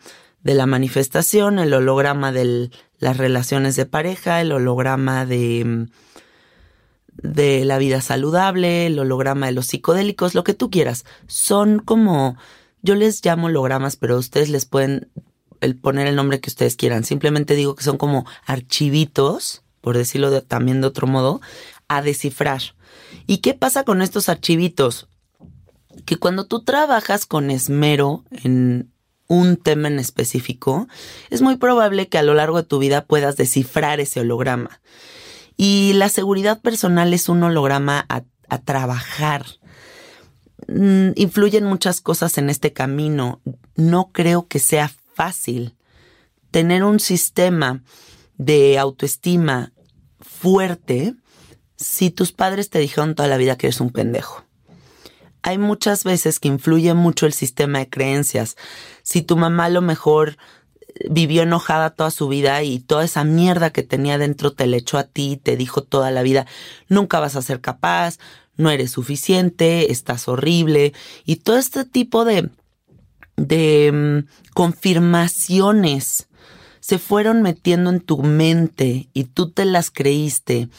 de 0.43 0.55
la 0.55 0.65
manifestación, 0.65 1.57
el 1.57 1.73
holograma 1.73 2.33
de 2.33 2.69
las 2.97 3.15
relaciones 3.15 3.77
de 3.77 3.85
pareja, 3.85 4.41
el 4.41 4.51
holograma 4.51 5.25
de, 5.25 5.87
de 7.13 7.65
la 7.65 7.77
vida 7.77 8.01
saludable, 8.01 8.87
el 8.87 8.99
holograma 8.99 9.45
de 9.45 9.53
los 9.53 9.67
psicodélicos, 9.67 10.35
lo 10.35 10.43
que 10.43 10.53
tú 10.53 10.69
quieras. 10.69 11.05
Son 11.27 11.79
como, 11.79 12.37
yo 12.81 12.95
les 12.95 13.23
llamo 13.23 13.47
hologramas, 13.47 13.95
pero 13.95 14.17
ustedes 14.17 14.49
les 14.49 14.65
pueden 14.65 15.09
poner 15.81 16.07
el 16.07 16.15
nombre 16.15 16.39
que 16.39 16.49
ustedes 16.49 16.75
quieran. 16.75 17.03
Simplemente 17.03 17.55
digo 17.55 17.75
que 17.75 17.83
son 17.83 17.97
como 17.97 18.25
archivitos 18.45 19.63
por 19.89 19.97
decirlo 19.97 20.43
también 20.43 20.81
de 20.81 20.87
otro 20.87 21.07
modo, 21.07 21.41
a 21.87 22.03
descifrar. 22.03 22.61
¿Y 23.25 23.39
qué 23.39 23.55
pasa 23.55 23.83
con 23.83 24.03
estos 24.03 24.29
archivitos? 24.29 25.09
Que 26.05 26.17
cuando 26.17 26.45
tú 26.45 26.61
trabajas 26.61 27.25
con 27.25 27.49
esmero 27.49 28.23
en 28.29 28.93
un 29.25 29.57
tema 29.57 29.87
en 29.87 29.97
específico, 29.97 30.87
es 31.31 31.41
muy 31.41 31.57
probable 31.57 32.07
que 32.07 32.19
a 32.19 32.21
lo 32.21 32.35
largo 32.35 32.57
de 32.57 32.67
tu 32.67 32.77
vida 32.77 33.03
puedas 33.03 33.35
descifrar 33.35 33.99
ese 33.99 34.19
holograma. 34.19 34.79
Y 35.57 35.93
la 35.93 36.09
seguridad 36.09 36.61
personal 36.61 37.11
es 37.11 37.27
un 37.27 37.41
holograma 37.41 38.05
a, 38.09 38.21
trabajar. 38.59 39.43
Mm, 40.67 41.13
influyen 41.15 41.63
muchas 41.63 41.99
cosas 41.99 42.37
en 42.37 42.51
este 42.51 42.73
camino. 42.73 43.41
No 43.75 44.11
creo 44.13 44.47
que 44.47 44.59
sea 44.59 44.91
fácil 45.15 45.73
tener 46.51 46.83
un 46.83 46.99
sistema 46.99 47.81
de 48.39 48.79
autoestima 48.79 49.73
fuerte 50.39 51.15
si 51.75 52.11
tus 52.11 52.31
padres 52.31 52.69
te 52.69 52.79
dijeron 52.79 53.15
toda 53.15 53.27
la 53.27 53.37
vida 53.37 53.57
que 53.57 53.67
eres 53.67 53.81
un 53.81 53.89
pendejo. 53.89 54.43
Hay 55.41 55.57
muchas 55.57 56.03
veces 56.03 56.39
que 56.39 56.49
influye 56.49 56.93
mucho 56.93 57.25
el 57.25 57.33
sistema 57.33 57.79
de 57.79 57.89
creencias. 57.89 58.57
Si 59.03 59.21
tu 59.21 59.37
mamá 59.37 59.65
a 59.65 59.69
lo 59.69 59.81
mejor 59.81 60.37
vivió 61.09 61.43
enojada 61.43 61.91
toda 61.91 62.11
su 62.11 62.27
vida 62.27 62.61
y 62.63 62.79
toda 62.79 63.05
esa 63.05 63.23
mierda 63.23 63.69
que 63.69 63.83
tenía 63.83 64.17
dentro 64.17 64.51
te 64.51 64.67
le 64.67 64.77
echó 64.77 64.97
a 64.97 65.05
ti, 65.05 65.39
te 65.41 65.55
dijo 65.55 65.81
toda 65.83 66.11
la 66.11 66.23
vida, 66.23 66.45
nunca 66.87 67.19
vas 67.19 67.35
a 67.35 67.41
ser 67.41 67.61
capaz, 67.61 68.17
no 68.57 68.69
eres 68.69 68.91
suficiente, 68.91 69.91
estás 69.91 70.27
horrible 70.27 70.93
y 71.25 71.37
todo 71.37 71.57
este 71.57 71.85
tipo 71.85 72.25
de, 72.25 72.49
de 73.37 73.91
mm, 74.25 74.51
confirmaciones 74.53 76.28
se 76.89 76.97
fueron 76.97 77.43
metiendo 77.43 77.91
en 77.91 77.99
tu 77.99 78.23
mente 78.23 79.09
y 79.13 79.25
tú 79.25 79.51
te 79.51 79.63
las 79.63 79.91
creíste 79.91 80.69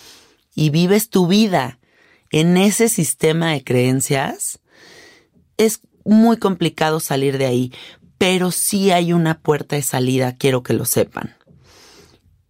y 0.57 0.71
vives 0.71 1.09
tu 1.09 1.29
vida 1.29 1.79
en 2.33 2.57
ese 2.57 2.88
sistema 2.88 3.52
de 3.52 3.62
creencias, 3.62 4.59
es 5.57 5.83
muy 6.05 6.37
complicado 6.38 6.99
salir 6.99 7.38
de 7.38 7.47
ahí, 7.47 7.73
pero 8.19 8.50
sí 8.50 8.90
hay 8.90 9.12
una 9.12 9.38
puerta 9.38 9.76
de 9.76 9.83
salida, 9.83 10.35
quiero 10.35 10.64
que 10.64 10.73
lo 10.73 10.85
sepan. 10.85 11.37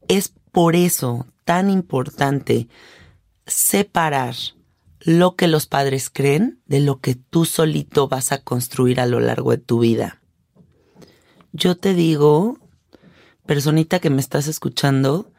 Es 0.08 0.32
por 0.52 0.74
eso 0.74 1.26
tan 1.44 1.68
importante 1.68 2.66
separar 3.46 4.36
lo 5.00 5.36
que 5.36 5.48
los 5.48 5.66
padres 5.66 6.08
creen 6.08 6.62
de 6.64 6.80
lo 6.80 7.00
que 7.00 7.14
tú 7.14 7.44
solito 7.44 8.08
vas 8.08 8.32
a 8.32 8.38
construir 8.42 9.00
a 9.00 9.06
lo 9.06 9.20
largo 9.20 9.50
de 9.50 9.58
tu 9.58 9.80
vida. 9.80 10.22
Yo 11.52 11.76
te 11.76 11.92
digo 11.92 12.56
personita 13.50 13.98
que 13.98 14.10
me 14.10 14.20
estás 14.20 14.46
escuchando, 14.46 15.32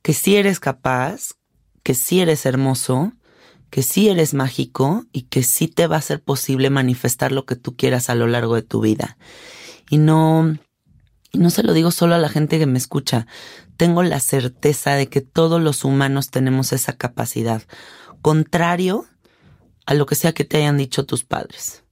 que 0.00 0.14
sí 0.14 0.36
eres 0.36 0.60
capaz, 0.60 1.32
que 1.82 1.92
sí 1.92 2.22
eres 2.22 2.46
hermoso, 2.46 3.12
que 3.68 3.82
sí 3.82 4.08
eres 4.08 4.32
mágico 4.32 5.04
y 5.12 5.24
que 5.24 5.42
sí 5.42 5.68
te 5.68 5.86
va 5.86 5.98
a 5.98 6.00
ser 6.00 6.22
posible 6.22 6.70
manifestar 6.70 7.32
lo 7.32 7.44
que 7.44 7.54
tú 7.54 7.76
quieras 7.76 8.08
a 8.08 8.14
lo 8.14 8.28
largo 8.28 8.54
de 8.54 8.62
tu 8.62 8.80
vida. 8.80 9.18
Y 9.90 9.98
no, 9.98 10.56
y 11.32 11.38
no 11.38 11.50
se 11.50 11.62
lo 11.62 11.74
digo 11.74 11.90
solo 11.90 12.14
a 12.14 12.18
la 12.18 12.30
gente 12.30 12.58
que 12.58 12.64
me 12.64 12.78
escucha, 12.78 13.26
tengo 13.76 14.02
la 14.02 14.20
certeza 14.20 14.94
de 14.94 15.10
que 15.10 15.20
todos 15.20 15.60
los 15.60 15.84
humanos 15.84 16.30
tenemos 16.30 16.72
esa 16.72 16.94
capacidad, 16.94 17.60
contrario 18.22 19.04
a 19.84 19.92
lo 19.92 20.06
que 20.06 20.14
sea 20.14 20.32
que 20.32 20.46
te 20.46 20.56
hayan 20.56 20.78
dicho 20.78 21.04
tus 21.04 21.24
padres. 21.24 21.84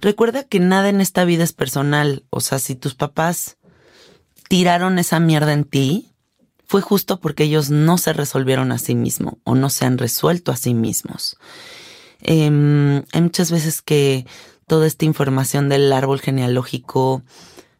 Recuerda 0.00 0.44
que 0.44 0.60
nada 0.60 0.88
en 0.88 1.02
esta 1.02 1.26
vida 1.26 1.44
es 1.44 1.52
personal, 1.52 2.24
o 2.30 2.40
sea, 2.40 2.58
si 2.58 2.74
tus 2.74 2.94
papás 2.94 3.58
tiraron 4.50 4.98
esa 4.98 5.20
mierda 5.20 5.52
en 5.52 5.62
ti, 5.62 6.08
fue 6.66 6.80
justo 6.80 7.20
porque 7.20 7.44
ellos 7.44 7.70
no 7.70 7.98
se 7.98 8.12
resolvieron 8.12 8.72
a 8.72 8.78
sí 8.78 8.96
mismos 8.96 9.34
o 9.44 9.54
no 9.54 9.70
se 9.70 9.84
han 9.84 9.96
resuelto 9.96 10.50
a 10.50 10.56
sí 10.56 10.74
mismos. 10.74 11.36
Em, 12.20 13.04
hay 13.12 13.20
muchas 13.20 13.52
veces 13.52 13.80
que 13.80 14.26
toda 14.66 14.88
esta 14.88 15.04
información 15.04 15.68
del 15.68 15.92
árbol 15.92 16.20
genealógico 16.20 17.22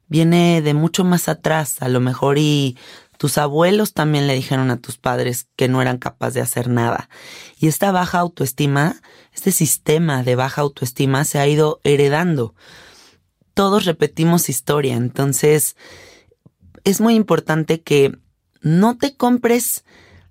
viene 0.07 0.63
de 0.63 0.73
mucho 0.75 1.03
más 1.03 1.29
atrás, 1.29 1.83
a 1.83 1.89
lo 1.89 1.99
mejor 1.99 2.39
y 2.39 2.79
tus 3.19 3.37
abuelos 3.37 3.93
también 3.93 4.29
le 4.29 4.35
dijeron 4.35 4.71
a 4.71 4.77
tus 4.77 4.97
padres 4.97 5.49
que 5.57 5.67
no 5.67 5.83
eran 5.83 5.99
capaces 5.99 6.35
de 6.35 6.41
hacer 6.43 6.69
nada. 6.69 7.11
Y 7.59 7.67
esta 7.67 7.91
baja 7.91 8.21
autoestima, 8.21 9.03
este 9.35 9.51
sistema 9.51 10.23
de 10.23 10.37
baja 10.37 10.63
autoestima 10.63 11.25
se 11.25 11.41
ha 11.41 11.49
ido 11.49 11.81
heredando. 11.83 12.55
Todos 13.55 13.87
repetimos 13.87 14.49
historia, 14.49 14.95
entonces 14.95 15.75
es 16.85 17.01
muy 17.01 17.15
importante 17.15 17.83
que 17.83 18.19
no 18.63 18.97
te 18.97 19.17
compres 19.17 19.85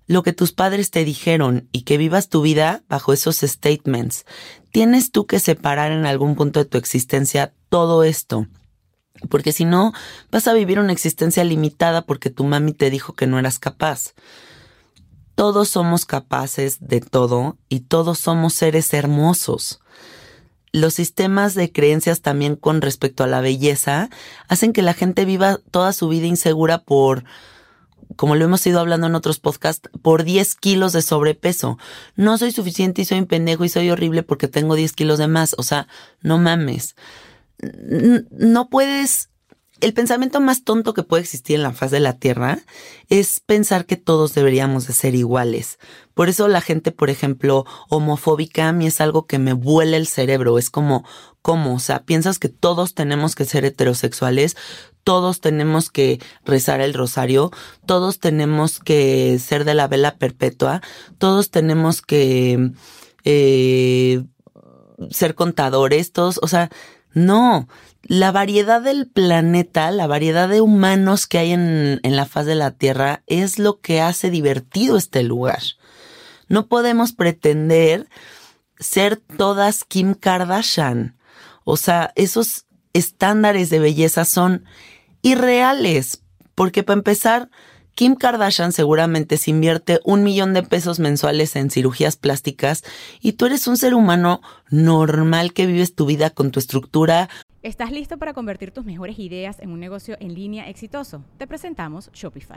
lo 0.06 0.22
que 0.22 0.32
tus 0.32 0.52
padres 0.52 0.90
te 0.90 1.04
dijeron 1.04 1.68
y 1.72 1.82
que 1.82 1.96
vivas 1.96 2.28
tu 2.28 2.42
vida 2.42 2.82
bajo 2.88 3.12
esos 3.12 3.36
statements. 3.36 4.26
Tienes 4.72 5.12
tú 5.12 5.26
que 5.26 5.38
separar 5.38 5.92
en 5.92 6.06
algún 6.06 6.34
punto 6.34 6.58
de 6.58 6.64
tu 6.64 6.78
existencia 6.78 7.54
todo 7.68 8.02
esto. 8.02 8.48
Porque 9.28 9.52
si 9.52 9.64
no, 9.64 9.92
vas 10.30 10.48
a 10.48 10.52
vivir 10.52 10.78
una 10.80 10.92
existencia 10.92 11.44
limitada 11.44 12.02
porque 12.02 12.30
tu 12.30 12.44
mami 12.44 12.72
te 12.72 12.90
dijo 12.90 13.12
que 13.12 13.26
no 13.26 13.38
eras 13.38 13.58
capaz. 13.58 14.14
Todos 15.34 15.68
somos 15.68 16.06
capaces 16.06 16.78
de 16.80 17.00
todo 17.00 17.56
y 17.68 17.80
todos 17.80 18.18
somos 18.18 18.54
seres 18.54 18.92
hermosos 18.92 19.79
los 20.72 20.94
sistemas 20.94 21.54
de 21.54 21.72
creencias 21.72 22.20
también 22.20 22.56
con 22.56 22.80
respecto 22.80 23.24
a 23.24 23.26
la 23.26 23.40
belleza 23.40 24.10
hacen 24.48 24.72
que 24.72 24.82
la 24.82 24.94
gente 24.94 25.24
viva 25.24 25.58
toda 25.70 25.92
su 25.92 26.08
vida 26.08 26.26
insegura 26.26 26.78
por, 26.78 27.24
como 28.16 28.36
lo 28.36 28.44
hemos 28.44 28.66
ido 28.66 28.80
hablando 28.80 29.06
en 29.06 29.14
otros 29.14 29.40
podcasts, 29.40 29.88
por 30.02 30.24
10 30.24 30.54
kilos 30.56 30.92
de 30.92 31.02
sobrepeso. 31.02 31.78
No 32.16 32.38
soy 32.38 32.52
suficiente 32.52 33.02
y 33.02 33.04
soy 33.04 33.18
un 33.20 33.26
pendejo 33.26 33.64
y 33.64 33.68
soy 33.68 33.90
horrible 33.90 34.22
porque 34.22 34.48
tengo 34.48 34.74
10 34.74 34.92
kilos 34.92 35.18
de 35.18 35.28
más. 35.28 35.54
O 35.58 35.62
sea, 35.62 35.88
no 36.20 36.38
mames. 36.38 36.96
No 38.30 38.68
puedes 38.68 39.29
el 39.80 39.94
pensamiento 39.94 40.40
más 40.40 40.64
tonto 40.64 40.94
que 40.94 41.02
puede 41.02 41.22
existir 41.22 41.56
en 41.56 41.62
la 41.62 41.72
faz 41.72 41.90
de 41.90 42.00
la 42.00 42.14
Tierra 42.14 42.58
es 43.08 43.40
pensar 43.40 43.86
que 43.86 43.96
todos 43.96 44.34
deberíamos 44.34 44.86
de 44.86 44.92
ser 44.92 45.14
iguales. 45.14 45.78
Por 46.14 46.28
eso 46.28 46.48
la 46.48 46.60
gente, 46.60 46.92
por 46.92 47.10
ejemplo, 47.10 47.64
homofóbica 47.88 48.68
a 48.68 48.72
mí 48.72 48.86
es 48.86 49.00
algo 49.00 49.26
que 49.26 49.38
me 49.38 49.52
vuela 49.52 49.96
el 49.96 50.06
cerebro. 50.06 50.58
Es 50.58 50.70
como, 50.70 51.04
¿cómo? 51.42 51.74
O 51.74 51.78
sea, 51.78 52.04
piensas 52.04 52.38
que 52.38 52.48
todos 52.48 52.94
tenemos 52.94 53.34
que 53.34 53.44
ser 53.44 53.64
heterosexuales, 53.64 54.56
todos 55.04 55.40
tenemos 55.40 55.90
que 55.90 56.20
rezar 56.44 56.80
el 56.80 56.94
rosario, 56.94 57.50
todos 57.86 58.18
tenemos 58.18 58.80
que 58.80 59.38
ser 59.38 59.64
de 59.64 59.74
la 59.74 59.88
vela 59.88 60.16
perpetua, 60.16 60.82
todos 61.18 61.50
tenemos 61.50 62.02
que 62.02 62.72
eh, 63.24 64.22
ser 65.10 65.34
contadores, 65.34 66.12
todos, 66.12 66.38
o 66.42 66.48
sea, 66.48 66.70
No, 67.12 67.68
la 68.02 68.32
variedad 68.32 68.80
del 68.80 69.08
planeta, 69.08 69.90
la 69.90 70.06
variedad 70.06 70.48
de 70.48 70.60
humanos 70.60 71.26
que 71.26 71.38
hay 71.38 71.52
en, 71.52 72.00
en, 72.02 72.16
la 72.16 72.26
faz 72.26 72.46
de 72.46 72.54
la 72.54 72.70
Tierra 72.70 73.22
es 73.26 73.58
lo 73.58 73.80
que 73.80 74.00
hace 74.00 74.30
divertido 74.30 74.96
este 74.96 75.22
lugar. 75.22 75.62
No 76.48 76.66
podemos 76.66 77.12
pretender 77.12 78.08
ser 78.78 79.16
todas 79.16 79.84
Kim 79.84 80.14
Kardashian. 80.14 81.16
O 81.64 81.76
sea, 81.76 82.12
esos 82.16 82.66
estándares 82.92 83.70
de 83.70 83.78
belleza 83.78 84.24
son 84.24 84.64
irreales, 85.22 86.22
porque 86.54 86.82
para 86.82 86.98
empezar, 86.98 87.50
Kim 87.94 88.14
Kardashian 88.14 88.72
seguramente 88.72 89.36
se 89.36 89.50
invierte 89.50 90.00
un 90.04 90.22
millón 90.22 90.54
de 90.54 90.62
pesos 90.62 90.98
mensuales 91.00 91.56
en 91.56 91.70
cirugías 91.70 92.16
plásticas 92.16 92.82
y 93.20 93.32
tú 93.32 93.46
eres 93.46 93.66
un 93.66 93.76
ser 93.76 93.94
humano 93.94 94.40
normal 94.70 95.52
que 95.52 95.66
vives 95.66 95.94
tu 95.94 96.06
vida 96.06 96.30
con 96.30 96.50
tu 96.50 96.58
estructura. 96.58 97.28
¿Estás 97.62 97.92
listo 97.92 98.16
para 98.16 98.32
convertir 98.32 98.70
tus 98.70 98.84
mejores 98.84 99.18
ideas 99.18 99.60
en 99.60 99.70
un 99.70 99.80
negocio 99.80 100.16
en 100.20 100.34
línea 100.34 100.68
exitoso? 100.68 101.24
Te 101.36 101.46
presentamos 101.46 102.10
Shopify. 102.12 102.56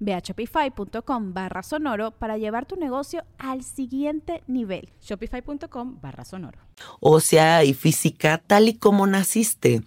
Ve 0.00 0.14
a 0.14 0.20
shopify.com 0.20 1.34
barra 1.34 1.62
sonoro 1.62 2.12
para 2.12 2.38
llevar 2.38 2.66
tu 2.66 2.76
negocio 2.76 3.24
al 3.38 3.62
siguiente 3.62 4.42
nivel. 4.46 4.90
Shopify.com 5.00 6.00
barra 6.00 6.24
sonoro. 6.24 6.58
O 7.00 7.20
sea, 7.20 7.64
y 7.64 7.74
física 7.74 8.38
tal 8.38 8.68
y 8.68 8.74
como 8.74 9.06
naciste. 9.06 9.82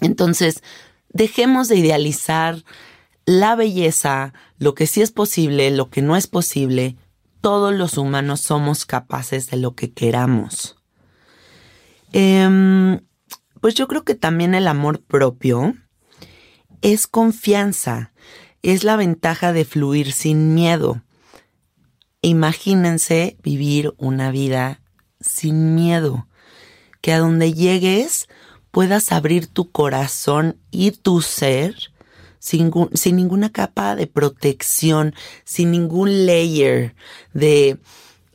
Entonces, 0.00 0.62
dejemos 1.08 1.68
de 1.68 1.76
idealizar 1.76 2.64
la 3.24 3.54
belleza, 3.54 4.32
lo 4.58 4.74
que 4.74 4.86
sí 4.86 5.02
es 5.02 5.12
posible, 5.12 5.70
lo 5.70 5.90
que 5.90 6.02
no 6.02 6.16
es 6.16 6.26
posible. 6.26 6.96
Todos 7.40 7.74
los 7.74 7.98
humanos 7.98 8.40
somos 8.40 8.86
capaces 8.86 9.50
de 9.50 9.56
lo 9.56 9.74
que 9.74 9.92
queramos. 9.92 10.76
Eh, 12.12 13.00
pues 13.60 13.74
yo 13.74 13.86
creo 13.88 14.04
que 14.04 14.14
también 14.14 14.54
el 14.54 14.66
amor 14.66 15.00
propio 15.02 15.74
es 16.82 17.06
confianza 17.06 18.12
es 18.62 18.84
la 18.84 18.96
ventaja 18.96 19.52
de 19.52 19.64
fluir 19.64 20.12
sin 20.12 20.54
miedo. 20.54 21.02
Imagínense 22.20 23.36
vivir 23.42 23.94
una 23.98 24.30
vida 24.30 24.80
sin 25.20 25.74
miedo, 25.74 26.28
que 27.00 27.12
a 27.12 27.18
donde 27.18 27.52
llegues 27.52 28.28
puedas 28.70 29.12
abrir 29.12 29.48
tu 29.48 29.70
corazón 29.70 30.58
y 30.70 30.92
tu 30.92 31.20
ser 31.20 31.92
sin, 32.38 32.72
sin 32.94 33.16
ninguna 33.16 33.50
capa 33.50 33.96
de 33.96 34.06
protección, 34.06 35.14
sin 35.44 35.70
ningún 35.70 36.26
layer 36.26 36.94
de 37.32 37.78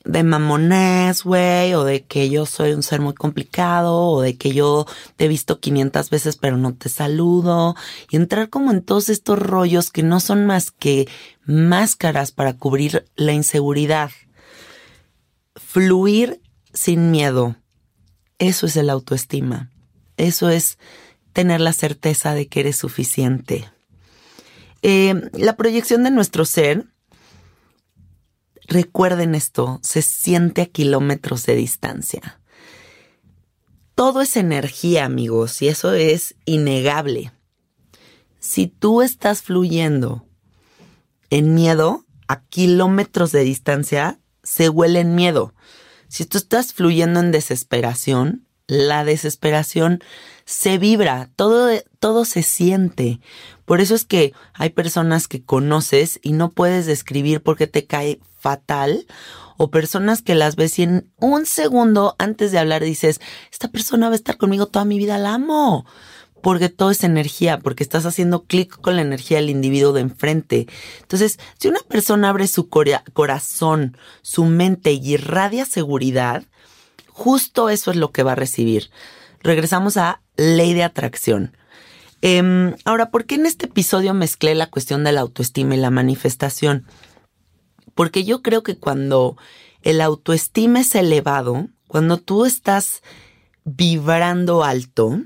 de 0.08 0.24
mamonés, 0.24 1.24
güey, 1.24 1.74
o 1.74 1.84
de 1.84 2.06
que 2.06 2.30
yo 2.30 2.46
soy 2.46 2.72
un 2.72 2.82
ser 2.82 3.02
muy 3.02 3.14
complicado, 3.14 3.96
o 3.96 4.22
de 4.22 4.38
que 4.38 4.54
yo 4.54 4.86
te 5.18 5.26
he 5.26 5.28
visto 5.28 5.60
500 5.60 6.10
veces 6.10 6.38
pero 6.38 6.58
no 6.58 6.74
te 6.74 6.90
saludo, 6.90 7.76
y 8.10 8.16
entrar 8.16 8.50
como 8.50 8.72
en 8.72 8.82
todos 8.82 9.10
estos 9.10 9.38
rollos 9.38 9.92
que 9.92 10.04
no 10.04 10.20
son 10.20 10.46
más 10.46 10.72
que 10.72 11.08
máscaras 11.46 12.32
para 12.32 12.54
cubrir 12.54 13.06
la 13.16 13.34
inseguridad. 13.34 14.12
Fluir 15.56 16.42
sin 16.74 17.12
miedo. 17.12 17.58
Eso 18.40 18.68
es 18.68 18.78
el 18.78 18.90
autoestima. 18.90 19.72
Eso 20.16 20.50
es 20.50 20.78
tener 21.34 21.60
la 21.60 21.74
certeza 21.74 22.34
de 22.34 22.48
que 22.48 22.62
eres 22.62 22.78
suficiente. 22.78 23.70
Eh, 24.84 25.30
la 25.34 25.58
proyección 25.58 26.04
de 26.04 26.12
nuestro 26.12 26.46
ser 26.46 26.86
Recuerden 28.68 29.34
esto, 29.34 29.80
se 29.82 30.02
siente 30.02 30.62
a 30.62 30.66
kilómetros 30.66 31.46
de 31.46 31.56
distancia. 31.56 32.42
Todo 33.96 34.22
es 34.22 34.36
energía, 34.36 35.06
amigos, 35.06 35.62
y 35.62 35.70
eso 35.70 35.94
es 35.94 36.36
innegable. 36.46 37.32
Si 38.40 38.68
tú 38.68 39.02
estás 39.02 39.42
fluyendo 39.42 40.26
en 41.30 41.56
miedo, 41.56 42.06
a 42.28 42.44
kilómetros 42.44 43.32
de 43.32 43.42
distancia, 43.42 44.20
se 44.44 44.70
huele 44.70 45.00
en 45.00 45.16
miedo. 45.16 45.54
Si 46.10 46.26
tú 46.26 46.38
estás 46.38 46.74
fluyendo 46.74 47.20
en 47.22 47.32
desesperación, 47.32 48.48
la 48.68 49.06
desesperación 49.06 50.04
se 50.46 50.78
vibra, 50.78 51.30
todo, 51.36 51.70
todo 52.00 52.26
se 52.26 52.44
siente. 52.44 53.22
Por 53.66 53.82
eso 53.82 53.96
es 53.96 54.06
que 54.06 54.34
hay 54.54 54.70
personas 54.70 55.28
que 55.28 55.44
conoces 55.44 56.20
y 56.22 56.34
no 56.34 56.52
puedes 56.52 56.86
describir 56.86 57.42
porque 57.42 57.68
te 57.68 57.86
cae 57.86 58.20
fatal 58.48 59.06
o 59.58 59.70
personas 59.72 60.22
que 60.22 60.34
las 60.34 60.56
ves 60.56 60.80
y 60.80 60.84
en 60.84 61.12
un 61.20 61.46
segundo 61.46 62.16
antes 62.18 62.54
de 62.54 62.60
hablar 62.60 62.82
dices, 62.82 63.20
esta 63.52 63.68
persona 63.68 64.08
va 64.08 64.14
a 64.14 64.16
estar 64.16 64.38
conmigo 64.38 64.68
toda 64.68 64.86
mi 64.86 64.98
vida, 64.98 65.18
la 65.18 65.34
amo. 65.34 65.86
Porque 66.42 66.70
todo 66.70 66.92
es 66.92 67.04
energía, 67.04 67.60
porque 67.60 67.84
estás 67.84 68.06
haciendo 68.06 68.46
clic 68.46 68.80
con 68.80 68.96
la 68.96 69.02
energía 69.02 69.38
del 69.38 69.50
individuo 69.50 69.92
de 69.92 70.02
enfrente. 70.02 70.68
Entonces, 71.02 71.40
si 71.58 71.68
una 71.68 71.82
persona 71.90 72.30
abre 72.30 72.48
su 72.48 72.70
corazón, 72.70 73.98
su 74.22 74.46
mente 74.46 74.94
y 74.94 75.16
irradia 75.16 75.66
seguridad, 75.66 76.44
justo 77.10 77.70
eso 77.70 77.92
es 77.92 77.98
lo 77.98 78.12
que 78.12 78.24
va 78.24 78.32
a 78.32 78.36
recibir. 78.36 78.92
Regresamos 79.42 79.98
a 79.98 80.22
ley 80.38 80.74
de 80.74 80.84
atracción. 80.84 81.58
Em, 82.22 82.76
ahora, 82.86 83.10
¿por 83.10 83.26
qué 83.26 83.36
en 83.36 83.46
este 83.46 83.66
episodio 83.66 84.14
mezclé 84.14 84.56
la 84.56 84.68
cuestión 84.68 85.04
de 85.04 85.12
la 85.12 85.22
autoestima 85.22 85.76
y 85.76 85.80
la 85.80 85.92
manifestación? 85.92 86.86
Porque 87.98 88.24
yo 88.24 88.44
creo 88.44 88.62
que 88.62 88.78
cuando 88.78 89.38
el 89.82 90.02
autoestima 90.02 90.82
es 90.82 90.94
elevado, 90.94 91.70
cuando 91.88 92.18
tú 92.18 92.46
estás 92.46 93.02
vibrando 93.66 94.64
alto, 94.64 95.20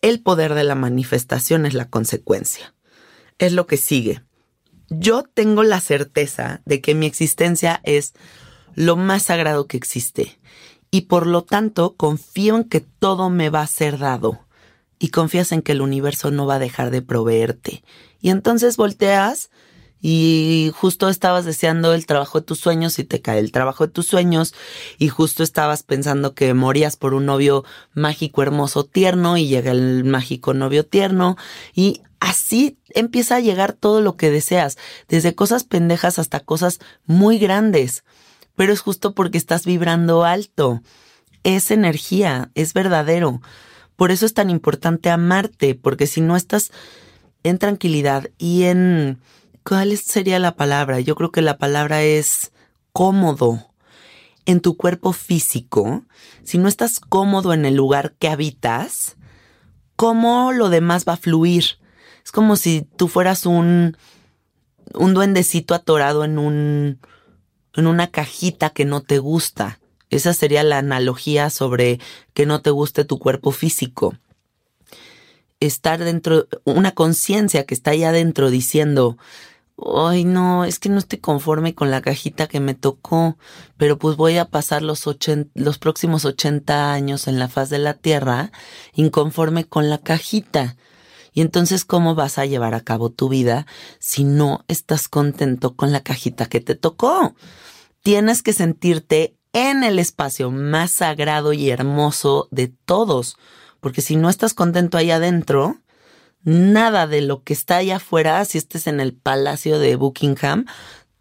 el 0.00 0.22
poder 0.22 0.54
de 0.54 0.62
la 0.62 0.76
manifestación 0.76 1.66
es 1.66 1.74
la 1.74 1.90
consecuencia. 1.90 2.72
Es 3.38 3.52
lo 3.52 3.66
que 3.66 3.78
sigue. 3.78 4.22
Yo 4.90 5.24
tengo 5.24 5.64
la 5.64 5.80
certeza 5.80 6.62
de 6.66 6.80
que 6.80 6.94
mi 6.94 7.06
existencia 7.06 7.80
es 7.82 8.14
lo 8.76 8.94
más 8.94 9.24
sagrado 9.24 9.66
que 9.66 9.76
existe 9.76 10.38
y 10.92 11.02
por 11.02 11.26
lo 11.26 11.42
tanto 11.42 11.96
confío 11.96 12.54
en 12.54 12.64
que 12.64 12.78
todo 12.78 13.28
me 13.28 13.50
va 13.50 13.62
a 13.62 13.66
ser 13.66 13.98
dado 13.98 14.46
y 15.00 15.08
confías 15.08 15.50
en 15.50 15.62
que 15.62 15.72
el 15.72 15.80
universo 15.80 16.30
no 16.30 16.46
va 16.46 16.54
a 16.54 16.60
dejar 16.60 16.92
de 16.92 17.02
proveerte. 17.02 17.82
Y 18.20 18.30
entonces 18.30 18.76
volteas 18.76 19.50
y 20.02 20.72
justo 20.74 21.08
estabas 21.08 21.44
deseando 21.44 21.94
el 21.94 22.04
trabajo 22.06 22.40
de 22.40 22.46
tus 22.46 22.58
sueños 22.58 22.98
y 22.98 23.04
te 23.04 23.22
cae 23.22 23.38
el 23.38 23.52
trabajo 23.52 23.86
de 23.86 23.92
tus 23.92 24.06
sueños 24.08 24.52
y 24.98 25.08
justo 25.08 25.44
estabas 25.44 25.84
pensando 25.84 26.34
que 26.34 26.52
morías 26.52 26.96
por 26.96 27.14
un 27.14 27.24
novio 27.24 27.64
mágico, 27.94 28.42
hermoso, 28.42 28.84
tierno 28.84 29.36
y 29.36 29.46
llega 29.46 29.70
el 29.70 30.04
mágico 30.04 30.52
novio 30.54 30.84
tierno 30.84 31.36
y 31.72 32.02
así 32.18 32.78
empieza 32.90 33.36
a 33.36 33.40
llegar 33.40 33.72
todo 33.72 34.00
lo 34.00 34.16
que 34.16 34.30
deseas, 34.30 34.76
desde 35.08 35.36
cosas 35.36 35.64
pendejas 35.64 36.18
hasta 36.18 36.40
cosas 36.40 36.80
muy 37.06 37.38
grandes. 37.38 38.04
Pero 38.56 38.72
es 38.72 38.80
justo 38.80 39.14
porque 39.14 39.38
estás 39.38 39.64
vibrando 39.64 40.24
alto. 40.24 40.82
Es 41.42 41.70
energía, 41.70 42.50
es 42.54 42.74
verdadero. 42.74 43.40
Por 43.96 44.10
eso 44.10 44.26
es 44.26 44.34
tan 44.34 44.50
importante 44.50 45.10
amarte, 45.10 45.74
porque 45.74 46.06
si 46.06 46.20
no 46.20 46.36
estás 46.36 46.70
en 47.42 47.58
tranquilidad 47.58 48.28
y 48.38 48.64
en... 48.64 49.18
¿Cuál 49.64 49.96
sería 49.96 50.38
la 50.38 50.56
palabra? 50.56 51.00
Yo 51.00 51.14
creo 51.14 51.30
que 51.30 51.42
la 51.42 51.58
palabra 51.58 52.02
es 52.02 52.52
cómodo 52.92 53.72
en 54.44 54.60
tu 54.60 54.76
cuerpo 54.76 55.12
físico, 55.12 56.04
si 56.42 56.58
no 56.58 56.68
estás 56.68 56.98
cómodo 57.00 57.52
en 57.52 57.64
el 57.64 57.74
lugar 57.74 58.14
que 58.18 58.28
habitas, 58.28 59.16
¿cómo 59.96 60.52
lo 60.52 60.68
demás 60.68 61.04
va 61.06 61.14
a 61.14 61.18
fluir? 61.18 61.78
Es 62.24 62.32
como 62.32 62.56
si 62.56 62.86
tú 62.96 63.08
fueras 63.08 63.46
un, 63.46 63.96
un 64.94 65.14
duendecito 65.14 65.74
atorado 65.74 66.24
en 66.24 66.38
un, 66.38 66.98
en 67.74 67.86
una 67.86 68.08
cajita 68.08 68.70
que 68.70 68.84
no 68.84 69.00
te 69.00 69.18
gusta. 69.18 69.78
Esa 70.10 70.34
sería 70.34 70.62
la 70.62 70.78
analogía 70.78 71.48
sobre 71.50 72.00
que 72.34 72.44
no 72.46 72.60
te 72.60 72.70
guste 72.70 73.04
tu 73.04 73.18
cuerpo 73.18 73.52
físico. 73.52 74.14
Estar 75.60 76.02
dentro, 76.02 76.48
una 76.64 76.92
conciencia 76.92 77.64
que 77.64 77.74
está 77.74 77.92
ahí 77.92 78.02
adentro 78.02 78.50
diciendo, 78.50 79.16
ay 79.84 80.24
no, 80.24 80.64
es 80.64 80.78
que 80.78 80.88
no 80.88 80.98
estoy 80.98 81.18
conforme 81.18 81.74
con 81.74 81.90
la 81.90 82.00
cajita 82.00 82.46
que 82.46 82.60
me 82.60 82.74
tocó, 82.74 83.36
pero 83.76 83.98
pues 83.98 84.16
voy 84.16 84.38
a 84.38 84.46
pasar 84.46 84.82
los, 84.82 85.04
los 85.54 85.78
próximos 85.78 86.24
80 86.24 86.92
años 86.92 87.28
en 87.28 87.38
la 87.38 87.48
faz 87.48 87.70
de 87.70 87.78
la 87.78 87.94
Tierra 87.94 88.52
inconforme 88.94 89.64
con 89.64 89.90
la 89.90 89.98
cajita. 89.98 90.76
Y 91.34 91.40
entonces, 91.40 91.84
¿cómo 91.84 92.14
vas 92.14 92.38
a 92.38 92.44
llevar 92.44 92.74
a 92.74 92.82
cabo 92.82 93.10
tu 93.10 93.28
vida 93.28 93.66
si 93.98 94.24
no 94.24 94.64
estás 94.68 95.08
contento 95.08 95.74
con 95.74 95.90
la 95.90 96.02
cajita 96.02 96.46
que 96.46 96.60
te 96.60 96.74
tocó? 96.74 97.34
Tienes 98.02 98.42
que 98.42 98.52
sentirte 98.52 99.36
en 99.52 99.84
el 99.84 99.98
espacio 99.98 100.50
más 100.50 100.90
sagrado 100.90 101.52
y 101.52 101.70
hermoso 101.70 102.48
de 102.50 102.68
todos, 102.68 103.36
porque 103.80 104.02
si 104.02 104.16
no 104.16 104.28
estás 104.28 104.54
contento 104.54 104.98
ahí 104.98 105.10
adentro, 105.10 105.81
nada 106.44 107.06
de 107.06 107.20
lo 107.20 107.42
que 107.42 107.52
está 107.52 107.76
allá 107.76 107.96
afuera, 107.96 108.44
si 108.44 108.58
estés 108.58 108.86
en 108.86 109.00
el 109.00 109.12
palacio 109.12 109.78
de 109.78 109.96
Buckingham, 109.96 110.66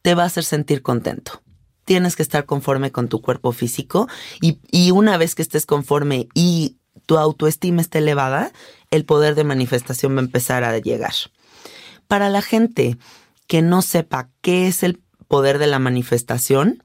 te 0.01 0.15
va 0.15 0.23
a 0.23 0.27
hacer 0.27 0.43
sentir 0.43 0.81
contento. 0.81 1.41
Tienes 1.85 2.15
que 2.15 2.23
estar 2.23 2.45
conforme 2.45 2.91
con 2.91 3.07
tu 3.07 3.21
cuerpo 3.21 3.51
físico 3.51 4.07
y, 4.41 4.59
y 4.71 4.91
una 4.91 5.17
vez 5.17 5.35
que 5.35 5.41
estés 5.41 5.65
conforme 5.65 6.27
y 6.33 6.77
tu 7.05 7.17
autoestima 7.17 7.81
esté 7.81 7.99
elevada, 7.99 8.51
el 8.89 9.05
poder 9.05 9.35
de 9.35 9.43
manifestación 9.43 10.15
va 10.15 10.19
a 10.19 10.23
empezar 10.23 10.63
a 10.63 10.77
llegar. 10.77 11.13
Para 12.07 12.29
la 12.29 12.41
gente 12.41 12.97
que 13.47 13.61
no 13.61 13.81
sepa 13.81 14.29
qué 14.41 14.67
es 14.67 14.83
el 14.83 15.01
poder 15.27 15.59
de 15.59 15.67
la 15.67 15.79
manifestación, 15.79 16.83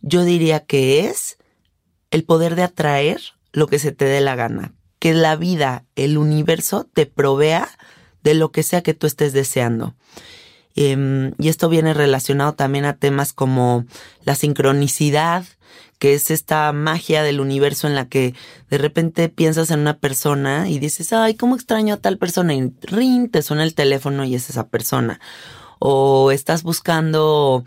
yo 0.00 0.24
diría 0.24 0.60
que 0.60 1.06
es 1.06 1.38
el 2.10 2.24
poder 2.24 2.54
de 2.56 2.62
atraer 2.62 3.20
lo 3.52 3.66
que 3.66 3.78
se 3.78 3.92
te 3.92 4.04
dé 4.04 4.20
la 4.20 4.34
gana, 4.34 4.74
que 5.02 5.14
la 5.14 5.34
vida, 5.34 5.84
el 5.96 6.16
universo 6.16 6.86
te 6.94 7.06
provea 7.06 7.68
de 8.22 8.34
lo 8.34 8.52
que 8.52 8.62
sea 8.62 8.84
que 8.84 8.94
tú 8.94 9.08
estés 9.08 9.32
deseando. 9.32 9.96
Em, 10.76 11.32
y 11.40 11.48
esto 11.48 11.68
viene 11.68 11.92
relacionado 11.92 12.52
también 12.52 12.84
a 12.84 12.94
temas 12.94 13.32
como 13.32 13.84
la 14.22 14.36
sincronicidad, 14.36 15.44
que 15.98 16.14
es 16.14 16.30
esta 16.30 16.72
magia 16.72 17.24
del 17.24 17.40
universo 17.40 17.88
en 17.88 17.96
la 17.96 18.06
que 18.08 18.36
de 18.70 18.78
repente 18.78 19.28
piensas 19.28 19.72
en 19.72 19.80
una 19.80 19.98
persona 19.98 20.70
y 20.70 20.78
dices, 20.78 21.12
ay, 21.12 21.34
¿cómo 21.34 21.56
extraño 21.56 21.94
a 21.94 22.00
tal 22.00 22.16
persona? 22.16 22.54
Y 22.54 22.72
ring, 22.82 23.28
te 23.28 23.42
suena 23.42 23.64
el 23.64 23.74
teléfono 23.74 24.24
y 24.24 24.36
es 24.36 24.50
esa 24.50 24.68
persona. 24.68 25.18
O 25.80 26.30
estás 26.30 26.62
buscando 26.62 27.64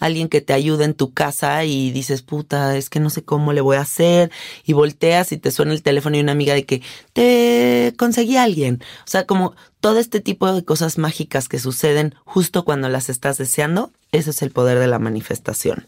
alguien 0.00 0.28
que 0.28 0.40
te 0.40 0.52
ayude 0.52 0.84
en 0.84 0.94
tu 0.94 1.12
casa 1.12 1.64
y 1.64 1.90
dices, 1.90 2.22
puta, 2.22 2.76
es 2.76 2.90
que 2.90 3.00
no 3.00 3.10
sé 3.10 3.24
cómo 3.24 3.52
le 3.52 3.60
voy 3.60 3.76
a 3.76 3.82
hacer, 3.82 4.30
y 4.64 4.72
volteas 4.72 5.32
y 5.32 5.38
te 5.38 5.50
suena 5.50 5.72
el 5.72 5.82
teléfono 5.82 6.16
y 6.16 6.20
una 6.20 6.32
amiga 6.32 6.54
de 6.54 6.64
que 6.64 6.82
te 7.12 7.94
conseguí 7.96 8.36
a 8.36 8.44
alguien. 8.44 8.82
O 9.00 9.10
sea, 9.10 9.26
como 9.26 9.54
todo 9.80 9.98
este 9.98 10.20
tipo 10.20 10.52
de 10.52 10.64
cosas 10.64 10.98
mágicas 10.98 11.48
que 11.48 11.58
suceden 11.58 12.14
justo 12.24 12.64
cuando 12.64 12.88
las 12.88 13.08
estás 13.08 13.38
deseando, 13.38 13.92
ese 14.12 14.30
es 14.30 14.42
el 14.42 14.50
poder 14.50 14.78
de 14.78 14.86
la 14.86 14.98
manifestación. 14.98 15.86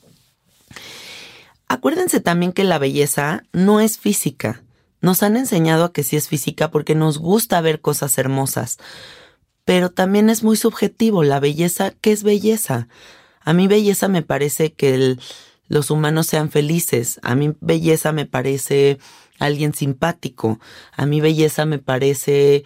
Acuérdense 1.68 2.20
también 2.20 2.52
que 2.52 2.64
la 2.64 2.78
belleza 2.78 3.42
no 3.52 3.80
es 3.80 3.98
física. 3.98 4.62
Nos 5.00 5.22
han 5.22 5.36
enseñado 5.36 5.84
a 5.84 5.92
que 5.92 6.02
sí 6.02 6.16
es 6.16 6.26
física 6.26 6.70
porque 6.70 6.94
nos 6.94 7.18
gusta 7.18 7.60
ver 7.60 7.80
cosas 7.80 8.16
hermosas. 8.16 8.78
Pero 9.64 9.90
también 9.90 10.30
es 10.30 10.42
muy 10.42 10.56
subjetivo 10.56 11.22
la 11.24 11.40
belleza. 11.40 11.92
¿Qué 12.00 12.12
es 12.12 12.22
belleza? 12.22 12.88
A 13.48 13.54
mí 13.54 13.66
belleza 13.66 14.08
me 14.08 14.20
parece 14.20 14.74
que 14.74 15.16
los 15.68 15.90
humanos 15.90 16.26
sean 16.26 16.50
felices. 16.50 17.18
A 17.22 17.34
mí 17.34 17.54
belleza 17.62 18.12
me 18.12 18.26
parece 18.26 18.98
alguien 19.38 19.72
simpático. 19.72 20.60
A 20.92 21.06
mí 21.06 21.22
belleza 21.22 21.64
me 21.64 21.78
parece 21.78 22.64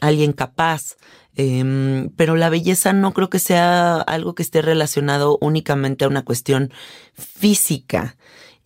alguien 0.00 0.32
capaz. 0.32 0.96
Em, 1.34 2.08
pero 2.16 2.34
la 2.34 2.48
belleza 2.48 2.94
no 2.94 3.12
creo 3.12 3.28
que 3.28 3.38
sea 3.38 3.96
algo 3.96 4.34
que 4.34 4.42
esté 4.42 4.62
relacionado 4.62 5.36
únicamente 5.42 6.06
a 6.06 6.08
una 6.08 6.24
cuestión 6.24 6.72
física. 7.12 8.16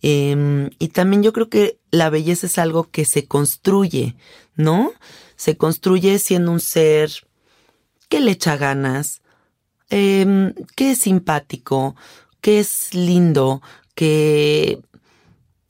Em, 0.01 0.69
y 0.79 0.87
también 0.87 1.21
yo 1.21 1.33
creo 1.33 1.49
que 1.49 1.81
la 1.91 2.09
belleza 2.09 2.47
es 2.47 2.57
algo 2.59 2.89
que 2.89 3.03
se 3.03 3.27
construye, 3.27 4.15
¿no? 4.55 4.93
Se 5.35 5.57
construye 5.57 6.17
siendo 6.19 6.53
un 6.53 6.61
ser 6.61 7.11
que 8.07 8.21
le 8.21 8.31
echa 8.31 8.55
ganas, 8.55 9.20
eh, 9.91 10.53
que 10.75 10.91
es 10.91 10.99
simpático, 10.99 11.95
que 12.41 12.59
es 12.59 12.93
lindo, 12.93 13.61
que, 13.93 14.81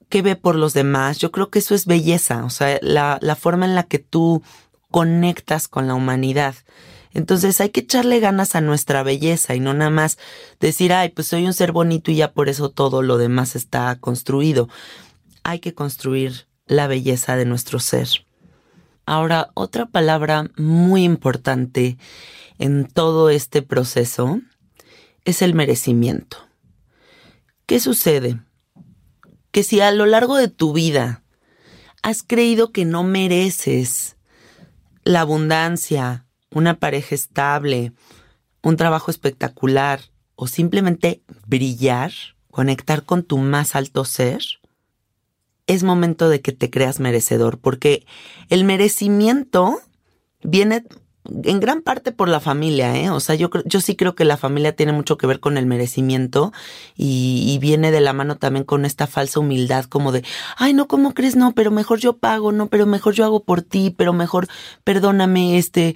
que 0.09 0.21
ve 0.21 0.35
por 0.37 0.55
los 0.55 0.73
demás. 0.73 1.17
Yo 1.17 1.31
creo 1.31 1.49
que 1.49 1.59
eso 1.59 1.75
es 1.75 1.85
belleza, 1.85 2.45
o 2.45 2.49
sea, 2.49 2.79
la, 2.81 3.17
la 3.21 3.35
forma 3.35 3.65
en 3.65 3.75
la 3.75 3.83
que 3.83 3.99
tú 3.99 4.41
conectas 4.89 5.67
con 5.67 5.87
la 5.87 5.95
humanidad. 5.95 6.55
Entonces 7.13 7.59
hay 7.59 7.69
que 7.69 7.81
echarle 7.81 8.19
ganas 8.19 8.55
a 8.55 8.61
nuestra 8.61 9.03
belleza 9.03 9.55
y 9.55 9.59
no 9.59 9.73
nada 9.73 9.89
más 9.89 10.17
decir, 10.59 10.93
ay, 10.93 11.09
pues 11.09 11.27
soy 11.27 11.45
un 11.45 11.53
ser 11.53 11.71
bonito 11.71 12.11
y 12.11 12.15
ya 12.15 12.31
por 12.31 12.47
eso 12.47 12.69
todo 12.69 13.01
lo 13.01 13.17
demás 13.17 13.55
está 13.55 13.97
construido. 13.99 14.69
Hay 15.43 15.59
que 15.59 15.73
construir 15.73 16.45
la 16.67 16.87
belleza 16.87 17.35
de 17.35 17.45
nuestro 17.45 17.79
ser. 17.79 18.07
Ahora, 19.05 19.49
otra 19.55 19.87
palabra 19.87 20.51
muy 20.55 21.03
importante 21.03 21.97
en 22.61 22.85
todo 22.85 23.31
este 23.31 23.63
proceso 23.63 24.39
es 25.25 25.41
el 25.41 25.55
merecimiento. 25.55 26.37
¿Qué 27.65 27.79
sucede? 27.79 28.39
Que 29.49 29.63
si 29.63 29.81
a 29.81 29.91
lo 29.91 30.05
largo 30.05 30.37
de 30.37 30.47
tu 30.47 30.71
vida 30.71 31.23
has 32.03 32.21
creído 32.21 32.71
que 32.71 32.85
no 32.85 33.01
mereces 33.01 34.15
la 35.03 35.21
abundancia, 35.21 36.27
una 36.51 36.77
pareja 36.77 37.15
estable, 37.15 37.93
un 38.61 38.77
trabajo 38.77 39.09
espectacular 39.09 39.99
o 40.35 40.45
simplemente 40.45 41.23
brillar, 41.47 42.11
conectar 42.51 43.05
con 43.05 43.23
tu 43.23 43.39
más 43.39 43.75
alto 43.75 44.05
ser, 44.05 44.43
es 45.65 45.81
momento 45.81 46.29
de 46.29 46.41
que 46.41 46.51
te 46.51 46.69
creas 46.69 46.99
merecedor, 46.99 47.57
porque 47.57 48.05
el 48.49 48.65
merecimiento 48.65 49.79
viene 50.43 50.83
en 51.23 51.59
gran 51.59 51.81
parte 51.81 52.11
por 52.11 52.27
la 52.27 52.39
familia, 52.39 52.95
¿eh? 52.97 53.11
O 53.11 53.19
sea, 53.19 53.35
yo, 53.35 53.49
yo 53.65 53.79
sí 53.79 53.95
creo 53.95 54.15
que 54.15 54.25
la 54.25 54.37
familia 54.37 54.75
tiene 54.75 54.91
mucho 54.91 55.17
que 55.17 55.27
ver 55.27 55.39
con 55.39 55.57
el 55.57 55.67
merecimiento 55.67 56.51
y, 56.95 57.45
y, 57.47 57.59
viene 57.59 57.91
de 57.91 58.01
la 58.01 58.11
mano 58.11 58.37
también 58.37 58.65
con 58.65 58.85
esta 58.85 59.05
falsa 59.05 59.39
humildad 59.39 59.85
como 59.85 60.11
de, 60.11 60.23
ay, 60.57 60.73
no, 60.73 60.87
¿cómo 60.87 61.13
crees? 61.13 61.35
No, 61.35 61.53
pero 61.53 61.69
mejor 61.69 61.99
yo 61.99 62.17
pago, 62.17 62.51
no, 62.51 62.67
pero 62.67 62.87
mejor 62.87 63.13
yo 63.13 63.23
hago 63.23 63.43
por 63.43 63.61
ti, 63.61 63.93
pero 63.95 64.13
mejor 64.13 64.47
perdóname, 64.83 65.57
este, 65.59 65.95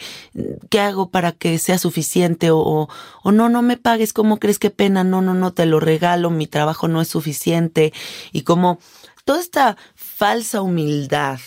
¿qué 0.70 0.80
hago 0.80 1.10
para 1.10 1.32
que 1.32 1.58
sea 1.58 1.80
suficiente? 1.80 2.52
O, 2.52 2.88
o, 3.24 3.32
no, 3.32 3.50
no 3.50 3.64
me 3.64 3.78
pagues, 3.78 4.14
¿cómo 4.14 4.38
crees? 4.38 4.60
Qué 4.60 4.70
pena, 4.70 5.04
no, 5.04 5.22
no, 5.22 5.34
no, 5.34 5.54
te 5.54 5.66
lo 5.66 5.80
regalo, 5.80 6.30
mi 6.30 6.46
trabajo 6.46 6.88
no 6.88 7.02
es 7.02 7.08
suficiente. 7.08 7.94
Y 8.32 8.42
como 8.42 8.78
toda 9.26 9.40
esta 9.40 9.76
falsa 9.96 10.62
humildad 10.62 11.40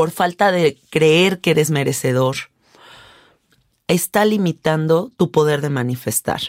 por 0.00 0.12
falta 0.12 0.50
de 0.50 0.78
creer 0.88 1.40
que 1.40 1.50
eres 1.50 1.70
merecedor, 1.70 2.36
está 3.86 4.24
limitando 4.24 5.12
tu 5.18 5.30
poder 5.30 5.60
de 5.60 5.68
manifestar. 5.68 6.40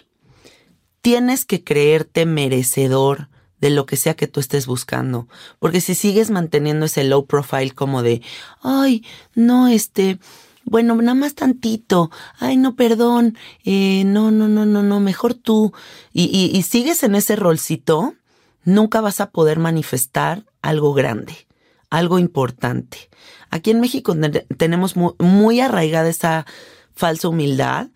Tienes 1.01 1.43
que 1.43 1.61
creerte 1.61 2.25
merecedor 2.25 3.27
de 3.59 3.69
lo 3.69 3.85
que 3.85 3.97
sea 3.97 4.13
que 4.13 4.27
tú 4.27 4.39
estés 4.39 4.67
buscando, 4.67 5.27
porque 5.59 5.81
si 5.81 5.95
sigues 5.95 6.29
manteniendo 6.29 6.85
ese 6.85 7.03
low 7.03 7.25
profile 7.25 7.71
como 7.71 8.03
de, 8.03 8.21
ay, 8.61 9.03
no, 9.35 9.67
este, 9.67 10.17
bueno, 10.63 10.95
nada 10.95 11.15
más 11.15 11.35
tantito, 11.35 12.09
ay, 12.39 12.55
no, 12.55 12.77
perdón, 12.77 13.37
eh, 13.65 14.03
no, 14.05 14.31
no, 14.31 14.47
no, 14.47 14.65
no, 14.65 14.81
no, 14.81 15.01
mejor 15.01 15.33
tú, 15.33 15.73
y, 16.13 16.23
y, 16.23 16.57
y 16.57 16.61
sigues 16.61 17.03
en 17.03 17.15
ese 17.15 17.35
rolcito, 17.35 18.13
nunca 18.63 19.01
vas 19.01 19.19
a 19.19 19.29
poder 19.29 19.59
manifestar 19.59 20.45
algo 20.61 20.93
grande 20.93 21.50
algo 21.91 22.17
importante. 22.17 23.09
Aquí 23.51 23.69
en 23.69 23.81
México 23.81 24.15
tenemos 24.57 24.95
muy, 24.95 25.59
arraigada 25.59 26.09
esa 26.09 26.47
falsa 26.95 27.27
humildad, 27.27 27.89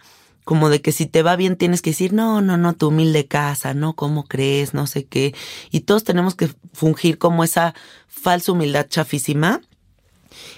como 0.43 0.69
de 0.69 0.81
que 0.81 0.91
si 0.91 1.07
te 1.07 1.23
va 1.23 1.35
bien 1.35 1.55
tienes 1.55 1.81
que 1.81 1.89
decir, 1.89 2.13
no, 2.13 2.41
no, 2.41 2.57
no, 2.57 2.73
tu 2.73 2.89
humilde 2.89 3.25
casa, 3.25 3.73
no, 3.73 3.95
¿cómo 3.95 4.25
crees? 4.25 4.75
No 4.75 4.85
sé 4.85 5.05
qué. 5.05 5.33
Y 5.71 5.79
todos 5.81 6.03
tenemos 6.03 6.35
que 6.35 6.49
fungir 6.73 7.17
como 7.17 7.43
esa 7.43 7.73
falsa 8.07 8.51
humildad 8.51 8.87
chafísima. 8.87 9.61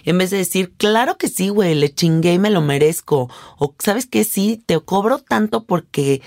En 0.04 0.18
vez 0.18 0.32
de 0.32 0.38
decir, 0.38 0.74
claro 0.76 1.18
que 1.18 1.30
sí, 1.30 1.50
güey, 1.50 1.76
le 1.76 1.94
chingué 1.94 2.34
y 2.34 2.40
me 2.40 2.50
lo 2.50 2.62
merezco. 2.62 3.30
O, 3.60 3.76
¿sabes 3.80 4.08
qué? 4.08 4.24
Sí, 4.24 4.62
te 4.66 4.80
cobro 4.80 5.20
tanto 5.20 5.64
porque, 5.64 6.22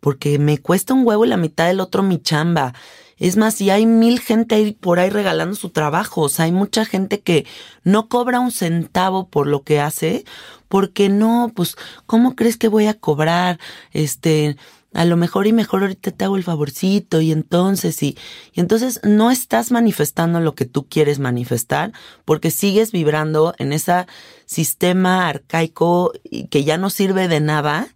porque 0.00 0.40
me 0.40 0.58
cuesta 0.58 0.92
un 0.92 1.06
huevo 1.06 1.24
y 1.24 1.28
la 1.28 1.36
mitad 1.36 1.68
del 1.68 1.80
otro 1.80 2.02
mi 2.02 2.20
chamba. 2.20 2.74
Es 3.18 3.36
más, 3.36 3.54
si 3.54 3.70
hay 3.70 3.86
mil 3.86 4.20
gente 4.20 4.76
por 4.80 4.98
ahí 4.98 5.10
regalando 5.10 5.56
su 5.56 5.70
trabajo, 5.70 6.22
o 6.22 6.28
sea, 6.28 6.44
hay 6.44 6.52
mucha 6.52 6.84
gente 6.84 7.20
que 7.20 7.46
no 7.84 8.08
cobra 8.08 8.40
un 8.40 8.52
centavo 8.52 9.28
por 9.28 9.46
lo 9.46 9.62
que 9.62 9.80
hace, 9.80 10.24
porque 10.68 11.08
no, 11.08 11.52
pues, 11.54 11.76
¿cómo 12.06 12.36
crees 12.36 12.56
que 12.56 12.68
voy 12.68 12.86
a 12.86 12.94
cobrar? 12.94 13.58
Este, 13.92 14.56
a 14.94 15.04
lo 15.04 15.16
mejor 15.16 15.46
y 15.46 15.52
mejor 15.52 15.82
ahorita 15.82 16.12
te 16.12 16.24
hago 16.24 16.36
el 16.36 16.44
favorcito 16.44 17.20
y 17.20 17.30
entonces 17.30 18.02
y, 18.02 18.16
y 18.52 18.60
entonces 18.60 19.00
no 19.02 19.30
estás 19.30 19.70
manifestando 19.70 20.40
lo 20.40 20.54
que 20.54 20.64
tú 20.64 20.88
quieres 20.88 21.18
manifestar 21.18 21.92
porque 22.24 22.50
sigues 22.50 22.90
vibrando 22.90 23.54
en 23.58 23.72
ese 23.72 24.06
sistema 24.46 25.28
arcaico 25.28 26.12
que 26.50 26.64
ya 26.64 26.78
no 26.78 26.88
sirve 26.88 27.28
de 27.28 27.40
nada 27.40 27.88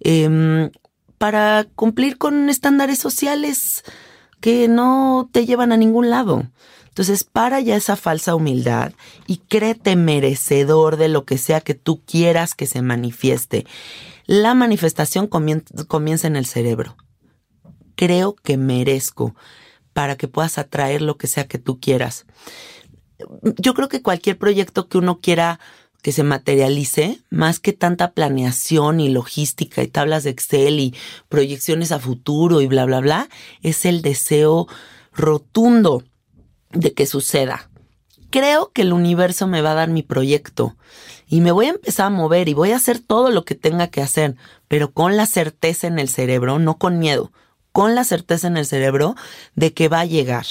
em, 0.00 0.70
para 1.18 1.66
cumplir 1.74 2.18
con 2.18 2.48
estándares 2.48 2.98
sociales 2.98 3.82
que 4.40 4.68
no 4.68 5.28
te 5.32 5.46
llevan 5.46 5.72
a 5.72 5.76
ningún 5.76 6.10
lado. 6.10 6.46
Entonces, 6.88 7.22
para 7.22 7.60
ya 7.60 7.76
esa 7.76 7.94
falsa 7.94 8.34
humildad 8.34 8.92
y 9.26 9.36
créete 9.36 9.94
merecedor 9.94 10.96
de 10.96 11.08
lo 11.08 11.24
que 11.24 11.38
sea 11.38 11.60
que 11.60 11.74
tú 11.74 12.02
quieras 12.04 12.54
que 12.54 12.66
se 12.66 12.82
manifieste. 12.82 13.66
La 14.26 14.54
manifestación 14.54 15.28
comienza 15.28 16.26
en 16.26 16.36
el 16.36 16.44
cerebro. 16.44 16.96
Creo 17.94 18.34
que 18.34 18.56
merezco 18.56 19.34
para 19.92 20.16
que 20.16 20.28
puedas 20.28 20.58
atraer 20.58 21.02
lo 21.02 21.16
que 21.16 21.28
sea 21.28 21.46
que 21.46 21.58
tú 21.58 21.80
quieras. 21.80 22.26
Yo 23.56 23.74
creo 23.74 23.88
que 23.88 24.02
cualquier 24.02 24.36
proyecto 24.36 24.88
que 24.88 24.98
uno 24.98 25.20
quiera 25.20 25.60
que 26.02 26.12
se 26.12 26.22
materialice, 26.22 27.18
más 27.30 27.58
que 27.58 27.72
tanta 27.72 28.12
planeación 28.12 29.00
y 29.00 29.08
logística 29.08 29.82
y 29.82 29.88
tablas 29.88 30.24
de 30.24 30.30
Excel 30.30 30.78
y 30.78 30.94
proyecciones 31.28 31.92
a 31.92 31.98
futuro 31.98 32.60
y 32.60 32.66
bla, 32.66 32.84
bla, 32.84 33.00
bla, 33.00 33.28
es 33.62 33.84
el 33.84 34.02
deseo 34.02 34.68
rotundo 35.12 36.04
de 36.70 36.94
que 36.94 37.06
suceda. 37.06 37.70
Creo 38.30 38.72
que 38.72 38.82
el 38.82 38.92
universo 38.92 39.46
me 39.46 39.62
va 39.62 39.72
a 39.72 39.76
dar 39.76 39.88
mi 39.88 40.02
proyecto 40.02 40.76
y 41.26 41.40
me 41.40 41.50
voy 41.50 41.66
a 41.66 41.70
empezar 41.70 42.06
a 42.06 42.10
mover 42.10 42.48
y 42.48 42.54
voy 42.54 42.72
a 42.72 42.76
hacer 42.76 43.00
todo 43.00 43.30
lo 43.30 43.44
que 43.44 43.54
tenga 43.54 43.88
que 43.88 44.02
hacer, 44.02 44.36
pero 44.68 44.92
con 44.92 45.16
la 45.16 45.26
certeza 45.26 45.86
en 45.86 45.98
el 45.98 46.08
cerebro, 46.08 46.58
no 46.58 46.78
con 46.78 46.98
miedo, 46.98 47.32
con 47.72 47.94
la 47.94 48.04
certeza 48.04 48.46
en 48.46 48.56
el 48.56 48.66
cerebro 48.66 49.14
de 49.54 49.72
que 49.72 49.88
va 49.88 50.00
a 50.00 50.04
llegar. 50.04 50.46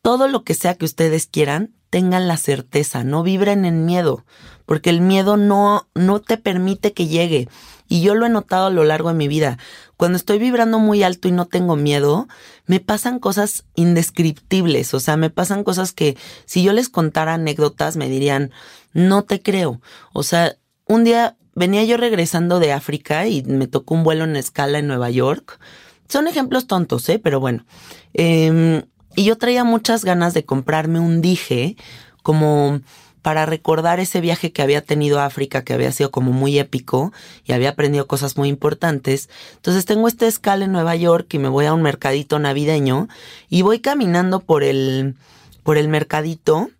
Todo 0.00 0.28
lo 0.28 0.44
que 0.44 0.54
sea 0.54 0.76
que 0.76 0.84
ustedes 0.84 1.26
quieran, 1.26 1.74
tengan 1.92 2.26
la 2.26 2.38
certeza, 2.38 3.04
no 3.04 3.22
vibren 3.22 3.66
en 3.66 3.84
miedo, 3.84 4.24
porque 4.64 4.88
el 4.88 5.02
miedo 5.02 5.36
no, 5.36 5.90
no 5.94 6.22
te 6.22 6.38
permite 6.38 6.94
que 6.94 7.06
llegue. 7.06 7.50
Y 7.86 8.00
yo 8.00 8.14
lo 8.14 8.24
he 8.24 8.30
notado 8.30 8.68
a 8.68 8.70
lo 8.70 8.82
largo 8.84 9.10
de 9.10 9.14
mi 9.14 9.28
vida. 9.28 9.58
Cuando 9.98 10.16
estoy 10.16 10.38
vibrando 10.38 10.78
muy 10.78 11.02
alto 11.02 11.28
y 11.28 11.32
no 11.32 11.44
tengo 11.44 11.76
miedo, 11.76 12.28
me 12.64 12.80
pasan 12.80 13.18
cosas 13.18 13.66
indescriptibles. 13.74 14.94
O 14.94 15.00
sea, 15.00 15.18
me 15.18 15.28
pasan 15.28 15.64
cosas 15.64 15.92
que 15.92 16.16
si 16.46 16.62
yo 16.62 16.72
les 16.72 16.88
contara 16.88 17.34
anécdotas 17.34 17.98
me 17.98 18.08
dirían, 18.08 18.52
no 18.94 19.24
te 19.24 19.42
creo. 19.42 19.82
O 20.14 20.22
sea, 20.22 20.56
un 20.86 21.04
día 21.04 21.36
venía 21.54 21.84
yo 21.84 21.98
regresando 21.98 22.58
de 22.58 22.72
África 22.72 23.26
y 23.26 23.42
me 23.42 23.66
tocó 23.66 23.92
un 23.92 24.02
vuelo 24.02 24.24
en 24.24 24.36
escala 24.36 24.78
en 24.78 24.86
Nueva 24.86 25.10
York. 25.10 25.60
Son 26.08 26.26
ejemplos 26.26 26.66
tontos, 26.66 27.06
¿eh? 27.10 27.18
Pero 27.18 27.38
bueno. 27.38 27.66
Em, 28.14 28.82
y 29.14 29.24
yo 29.24 29.36
traía 29.36 29.64
muchas 29.64 30.04
ganas 30.04 30.34
de 30.34 30.44
comprarme 30.44 31.00
un 31.00 31.20
dije 31.20 31.76
como 32.22 32.80
para 33.22 33.46
recordar 33.46 34.00
ese 34.00 34.20
viaje 34.20 34.52
que 34.52 34.62
había 34.62 34.82
tenido 34.82 35.20
a 35.20 35.26
África, 35.26 35.62
que 35.62 35.72
había 35.72 35.92
sido 35.92 36.10
como 36.10 36.32
muy 36.32 36.58
épico 36.58 37.12
y 37.44 37.52
había 37.52 37.70
aprendido 37.70 38.08
cosas 38.08 38.36
muy 38.36 38.48
importantes. 38.48 39.30
Entonces 39.54 39.84
tengo 39.84 40.08
este 40.08 40.26
escala 40.26 40.64
en 40.64 40.72
Nueva 40.72 40.96
York 40.96 41.32
y 41.32 41.38
me 41.38 41.48
voy 41.48 41.66
a 41.66 41.72
un 41.72 41.82
mercadito 41.82 42.40
navideño 42.40 43.08
y 43.48 43.62
voy 43.62 43.78
caminando 43.78 44.40
por 44.40 44.64
el, 44.64 45.14
por 45.62 45.78
el 45.78 45.88
mercadito 45.88 46.70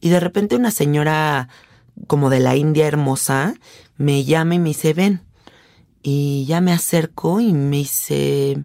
y 0.00 0.08
de 0.08 0.20
repente 0.20 0.56
una 0.56 0.70
señora 0.70 1.48
como 2.06 2.30
de 2.30 2.40
la 2.40 2.56
India 2.56 2.86
hermosa 2.86 3.54
me 3.98 4.24
llama 4.24 4.54
y 4.54 4.58
me 4.58 4.70
dice, 4.70 4.94
ven. 4.94 5.20
Y 6.02 6.46
ya 6.46 6.60
me 6.60 6.72
acerco 6.72 7.38
y 7.38 7.52
me 7.52 7.76
dice, 7.76 8.64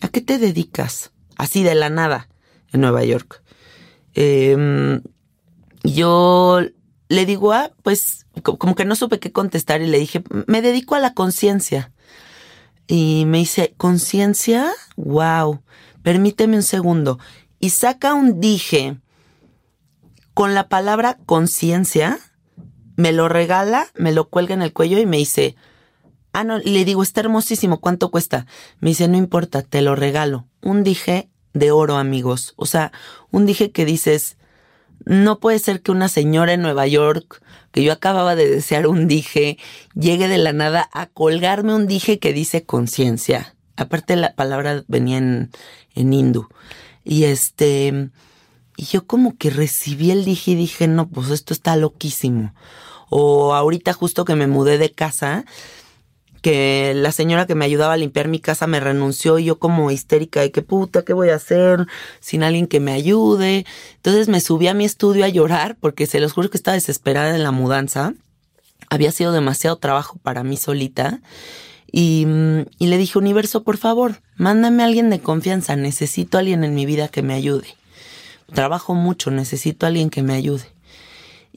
¿a 0.00 0.08
qué 0.08 0.20
te 0.20 0.38
dedicas? 0.38 1.12
Así 1.38 1.62
de 1.62 1.74
la 1.74 1.88
nada, 1.88 2.28
en 2.72 2.82
Nueva 2.82 3.04
York. 3.04 3.42
Eh, 4.14 5.00
yo 5.84 6.60
le 7.08 7.26
digo, 7.26 7.52
ah, 7.52 7.72
pues 7.82 8.26
como 8.42 8.74
que 8.74 8.84
no 8.84 8.94
supe 8.94 9.18
qué 9.18 9.32
contestar 9.32 9.80
y 9.80 9.86
le 9.86 9.98
dije, 9.98 10.22
me 10.46 10.62
dedico 10.62 10.94
a 10.94 11.00
la 11.00 11.14
conciencia. 11.14 11.92
Y 12.86 13.24
me 13.26 13.38
dice, 13.38 13.74
¿conciencia? 13.76 14.70
Wow, 14.96 15.62
permíteme 16.02 16.56
un 16.56 16.62
segundo. 16.62 17.18
Y 17.60 17.70
saca 17.70 18.14
un 18.14 18.40
dije 18.40 18.98
con 20.34 20.54
la 20.54 20.68
palabra 20.68 21.18
conciencia, 21.26 22.18
me 22.96 23.12
lo 23.12 23.28
regala, 23.28 23.88
me 23.96 24.12
lo 24.12 24.28
cuelga 24.28 24.54
en 24.54 24.62
el 24.62 24.72
cuello 24.72 24.98
y 24.98 25.06
me 25.06 25.18
dice, 25.18 25.56
ah, 26.32 26.44
no, 26.44 26.58
le 26.58 26.84
digo, 26.84 27.02
está 27.02 27.20
hermosísimo, 27.20 27.80
¿cuánto 27.80 28.10
cuesta? 28.10 28.46
Me 28.80 28.90
dice, 28.90 29.08
no 29.08 29.16
importa, 29.16 29.62
te 29.62 29.82
lo 29.82 29.94
regalo. 29.94 30.46
Un 30.62 30.82
dije 30.82 31.28
de 31.54 31.70
oro, 31.70 31.96
amigos. 31.96 32.54
O 32.56 32.66
sea, 32.66 32.92
un 33.30 33.46
dije 33.46 33.70
que 33.70 33.84
dices, 33.84 34.36
no 35.04 35.40
puede 35.40 35.58
ser 35.58 35.82
que 35.82 35.90
una 35.90 36.08
señora 36.08 36.52
en 36.52 36.62
Nueva 36.62 36.86
York, 36.86 37.42
que 37.72 37.82
yo 37.82 37.92
acababa 37.92 38.34
de 38.34 38.48
desear 38.48 38.86
un 38.86 39.08
dije, 39.08 39.58
llegue 39.94 40.28
de 40.28 40.38
la 40.38 40.52
nada 40.52 40.88
a 40.92 41.06
colgarme 41.06 41.74
un 41.74 41.86
dije 41.86 42.18
que 42.18 42.32
dice 42.32 42.64
conciencia. 42.64 43.54
Aparte 43.76 44.16
la 44.16 44.34
palabra 44.34 44.84
venía 44.88 45.18
en, 45.18 45.50
en 45.94 46.12
hindú. 46.12 46.48
Y 47.04 47.24
este, 47.24 48.10
y 48.76 48.84
yo 48.84 49.06
como 49.06 49.36
que 49.36 49.50
recibí 49.50 50.10
el 50.10 50.24
dije 50.24 50.52
y 50.52 50.54
dije, 50.54 50.86
no, 50.88 51.08
pues 51.08 51.30
esto 51.30 51.52
está 51.52 51.76
loquísimo. 51.76 52.54
O 53.10 53.54
ahorita 53.54 53.92
justo 53.92 54.24
que 54.24 54.34
me 54.34 54.46
mudé 54.46 54.78
de 54.78 54.92
casa, 54.92 55.44
que 56.42 56.92
la 56.94 57.12
señora 57.12 57.46
que 57.46 57.54
me 57.54 57.64
ayudaba 57.64 57.94
a 57.94 57.96
limpiar 57.96 58.28
mi 58.28 58.38
casa 58.38 58.66
me 58.66 58.80
renunció 58.80 59.38
y 59.38 59.44
yo 59.44 59.58
como 59.58 59.90
histérica 59.90 60.40
de 60.40 60.50
que 60.50 60.62
puta, 60.62 61.04
¿qué 61.04 61.12
voy 61.12 61.30
a 61.30 61.36
hacer 61.36 61.86
sin 62.20 62.42
alguien 62.42 62.66
que 62.66 62.80
me 62.80 62.92
ayude? 62.92 63.66
Entonces 63.96 64.28
me 64.28 64.40
subí 64.40 64.68
a 64.68 64.74
mi 64.74 64.84
estudio 64.84 65.24
a 65.24 65.28
llorar 65.28 65.76
porque 65.80 66.06
se 66.06 66.20
los 66.20 66.32
juro 66.32 66.50
que 66.50 66.56
estaba 66.56 66.74
desesperada 66.74 67.34
en 67.34 67.42
la 67.42 67.50
mudanza. 67.50 68.14
Había 68.90 69.12
sido 69.12 69.32
demasiado 69.32 69.76
trabajo 69.76 70.18
para 70.22 70.44
mí 70.44 70.56
solita. 70.56 71.20
Y, 71.90 72.26
y 72.78 72.86
le 72.86 72.98
dije, 72.98 73.18
universo, 73.18 73.62
por 73.62 73.78
favor, 73.78 74.20
mándame 74.36 74.82
a 74.82 74.86
alguien 74.86 75.10
de 75.10 75.20
confianza. 75.20 75.76
Necesito 75.76 76.36
a 76.36 76.40
alguien 76.40 76.64
en 76.64 76.74
mi 76.74 76.86
vida 76.86 77.08
que 77.08 77.22
me 77.22 77.34
ayude. 77.34 77.76
Trabajo 78.54 78.94
mucho, 78.94 79.30
necesito 79.30 79.86
a 79.86 79.88
alguien 79.88 80.10
que 80.10 80.22
me 80.22 80.34
ayude. 80.34 80.64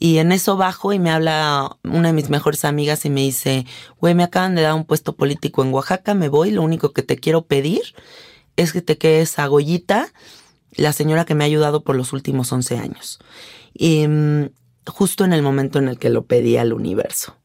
Y 0.04 0.18
en 0.18 0.32
eso 0.32 0.58
bajo 0.58 0.94
y 0.94 0.98
me 0.98 1.12
habla 1.12 1.78
una 1.84 2.08
de 2.08 2.14
mis 2.14 2.32
mejores 2.32 2.66
amigas 2.66 3.06
y 3.06 3.12
me 3.12 3.22
dice, 3.22 3.68
güey, 4.00 4.16
me 4.16 4.24
acaban 4.24 4.56
de 4.56 4.64
dar 4.64 4.74
un 4.74 4.84
puesto 4.84 5.16
político 5.16 5.62
en 5.62 5.72
Oaxaca, 5.72 6.16
me 6.16 6.28
voy, 6.28 6.50
lo 6.50 6.64
único 6.64 6.92
que 6.92 7.04
te 7.04 7.18
quiero 7.18 7.44
pedir 7.44 7.84
es 8.56 8.74
que 8.74 8.82
te 8.82 8.98
quedes 8.98 9.38
a 9.38 9.46
Goyita, 9.46 10.12
la 10.72 10.92
señora 10.92 11.24
que 11.24 11.36
me 11.36 11.44
ha 11.44 11.46
ayudado 11.46 11.84
por 11.84 11.96
los 11.96 12.14
últimos 12.14 12.52
11 12.52 12.80
años. 12.80 13.20
Y 13.76 14.08
mm, 14.08 14.50
justo 14.88 15.24
en 15.24 15.34
el 15.34 15.44
momento 15.44 15.78
en 15.78 15.88
el 15.88 16.00
que 16.00 16.10
lo 16.10 16.26
pedí 16.26 16.58
al 16.58 16.74
universo. 16.74 17.38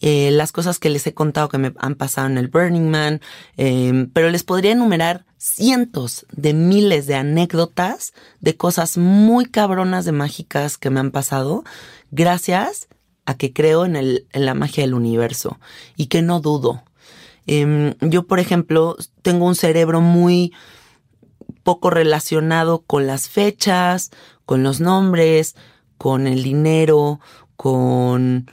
Eh, 0.00 0.32
las 0.32 0.50
cosas 0.50 0.80
que 0.80 0.90
les 0.90 1.06
he 1.06 1.14
contado 1.14 1.48
que 1.48 1.58
me 1.58 1.74
han 1.78 1.94
pasado 1.94 2.26
en 2.26 2.38
el 2.38 2.48
Burning 2.48 2.90
Man, 2.90 3.20
em, 3.56 4.10
pero 4.12 4.30
les 4.30 4.42
podría 4.42 4.72
enumerar 4.72 5.26
cientos 5.44 6.24
de 6.32 6.54
miles 6.54 7.06
de 7.06 7.16
anécdotas 7.16 8.14
de 8.40 8.56
cosas 8.56 8.96
muy 8.96 9.44
cabronas 9.44 10.06
de 10.06 10.12
mágicas 10.12 10.78
que 10.78 10.88
me 10.88 11.00
han 11.00 11.10
pasado 11.10 11.64
gracias 12.10 12.88
a 13.26 13.36
que 13.36 13.52
creo 13.52 13.84
en, 13.84 13.94
el, 13.94 14.26
en 14.32 14.46
la 14.46 14.54
magia 14.54 14.84
del 14.84 14.94
universo 14.94 15.58
y 15.96 16.06
que 16.06 16.22
no 16.22 16.40
dudo. 16.40 16.82
Em, 17.46 17.92
yo, 18.00 18.26
por 18.26 18.40
ejemplo, 18.40 18.96
tengo 19.20 19.44
un 19.44 19.54
cerebro 19.54 20.00
muy 20.00 20.54
poco 21.62 21.90
relacionado 21.90 22.78
con 22.80 23.06
las 23.06 23.28
fechas, 23.28 24.12
con 24.46 24.62
los 24.62 24.80
nombres, 24.80 25.56
con 25.98 26.26
el 26.26 26.42
dinero, 26.42 27.20
con 27.56 28.50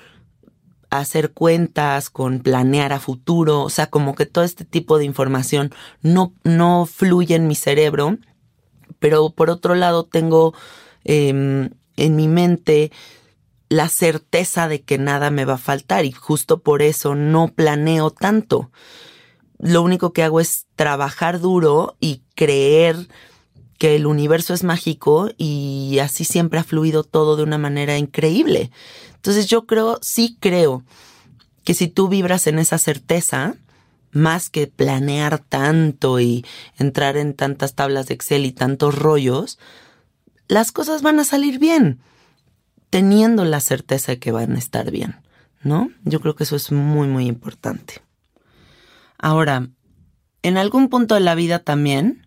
hacer 0.91 1.31
cuentas, 1.31 2.09
con 2.09 2.39
planear 2.39 2.93
a 2.93 2.99
futuro, 2.99 3.61
o 3.61 3.69
sea, 3.69 3.87
como 3.87 4.13
que 4.13 4.25
todo 4.25 4.43
este 4.43 4.65
tipo 4.65 4.97
de 4.97 5.05
información 5.05 5.73
no, 6.01 6.33
no 6.43 6.85
fluye 6.85 7.35
en 7.35 7.47
mi 7.47 7.55
cerebro, 7.55 8.17
pero 8.99 9.31
por 9.31 9.49
otro 9.49 9.73
lado 9.73 10.03
tengo 10.03 10.53
em, 11.03 11.69
en 11.95 12.15
mi 12.15 12.27
mente 12.27 12.91
la 13.69 13.87
certeza 13.87 14.67
de 14.67 14.81
que 14.81 14.97
nada 14.97 15.31
me 15.31 15.45
va 15.45 15.53
a 15.53 15.57
faltar 15.57 16.03
y 16.03 16.11
justo 16.11 16.59
por 16.59 16.81
eso 16.81 17.15
no 17.15 17.47
planeo 17.47 18.11
tanto. 18.11 18.69
Lo 19.59 19.81
único 19.81 20.11
que 20.11 20.23
hago 20.23 20.41
es 20.41 20.67
trabajar 20.75 21.39
duro 21.39 21.95
y 22.01 22.21
creer 22.35 23.07
que 23.77 23.95
el 23.95 24.05
universo 24.05 24.53
es 24.53 24.63
mágico 24.63 25.29
y 25.37 25.99
así 26.01 26.25
siempre 26.25 26.59
ha 26.59 26.63
fluido 26.63 27.03
todo 27.03 27.37
de 27.37 27.43
una 27.43 27.57
manera 27.57 27.97
increíble. 27.97 28.71
Entonces 29.21 29.45
yo 29.45 29.67
creo, 29.67 29.99
sí 30.01 30.35
creo 30.39 30.83
que 31.63 31.75
si 31.75 31.87
tú 31.87 32.07
vibras 32.07 32.47
en 32.47 32.57
esa 32.57 32.79
certeza, 32.79 33.55
más 34.11 34.49
que 34.49 34.65
planear 34.65 35.37
tanto 35.37 36.19
y 36.19 36.43
entrar 36.79 37.17
en 37.17 37.35
tantas 37.35 37.75
tablas 37.75 38.07
de 38.07 38.15
Excel 38.15 38.47
y 38.47 38.51
tantos 38.51 38.97
rollos, 38.97 39.59
las 40.47 40.71
cosas 40.71 41.03
van 41.03 41.19
a 41.19 41.23
salir 41.23 41.59
bien, 41.59 41.99
teniendo 42.89 43.45
la 43.45 43.59
certeza 43.59 44.13
de 44.13 44.19
que 44.19 44.31
van 44.31 44.55
a 44.55 44.57
estar 44.57 44.89
bien, 44.89 45.17
¿no? 45.61 45.91
Yo 46.03 46.19
creo 46.19 46.35
que 46.35 46.45
eso 46.45 46.55
es 46.55 46.71
muy, 46.71 47.07
muy 47.07 47.27
importante. 47.27 48.01
Ahora, 49.19 49.69
en 50.41 50.57
algún 50.57 50.89
punto 50.89 51.13
de 51.13 51.21
la 51.21 51.35
vida 51.35 51.59
también, 51.59 52.25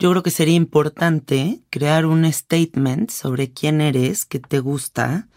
yo 0.00 0.10
creo 0.10 0.24
que 0.24 0.32
sería 0.32 0.56
importante 0.56 1.60
crear 1.70 2.06
un 2.06 2.30
statement 2.30 3.08
sobre 3.10 3.52
quién 3.52 3.80
eres, 3.80 4.24
qué 4.24 4.40
te 4.40 4.58
gusta, 4.58 5.28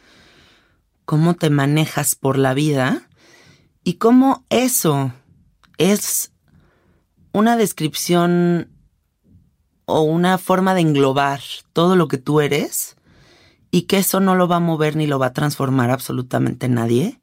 cómo 1.05 1.35
te 1.35 1.49
manejas 1.49 2.15
por 2.15 2.37
la 2.37 2.53
vida 2.53 3.07
y 3.83 3.93
cómo 3.93 4.43
eso 4.49 5.13
es 5.77 6.31
una 7.31 7.57
descripción 7.57 8.69
o 9.85 10.01
una 10.01 10.37
forma 10.37 10.73
de 10.73 10.81
englobar 10.81 11.41
todo 11.73 11.95
lo 11.95 12.07
que 12.07 12.17
tú 12.17 12.41
eres 12.41 12.95
y 13.71 13.83
que 13.83 13.97
eso 13.97 14.19
no 14.19 14.35
lo 14.35 14.47
va 14.47 14.57
a 14.57 14.61
mover 14.61 14.95
ni 14.95 15.05
lo 15.05 15.19
va 15.19 15.27
a 15.27 15.33
transformar 15.33 15.91
absolutamente 15.91 16.69
nadie, 16.69 17.19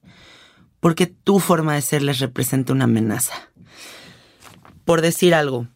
porque 0.81 1.07
tu 1.07 1.41
forma 1.41 1.75
de 1.75 1.83
ser 1.83 2.03
les 2.03 2.19
representa 2.19 2.73
una 2.73 2.85
amenaza. 2.85 3.33
Por 4.85 5.01
decir 5.01 5.35
algo, 5.35 5.67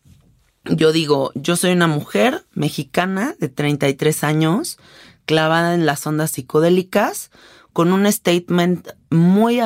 yo 0.64 0.92
digo, 0.92 1.32
yo 1.34 1.56
soy 1.56 1.72
una 1.72 1.86
mujer 1.86 2.44
mexicana 2.52 3.34
de 3.38 3.48
33 3.48 4.24
años, 4.24 4.78
clavada 5.24 5.74
en 5.74 5.86
las 5.86 6.06
ondas 6.06 6.32
psicodélicas, 6.32 7.30
con 7.76 7.92
un 7.92 8.10
statement 8.10 8.88
muy, 9.10 9.60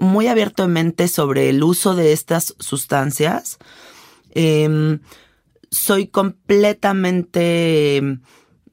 muy 0.00 0.26
abierto 0.26 0.64
de 0.64 0.68
mente 0.68 1.06
sobre 1.06 1.48
el 1.48 1.62
uso 1.62 1.94
de 1.94 2.12
estas 2.12 2.56
sustancias. 2.58 3.58
Em, 4.32 4.98
soy 5.70 6.08
completamente 6.08 7.98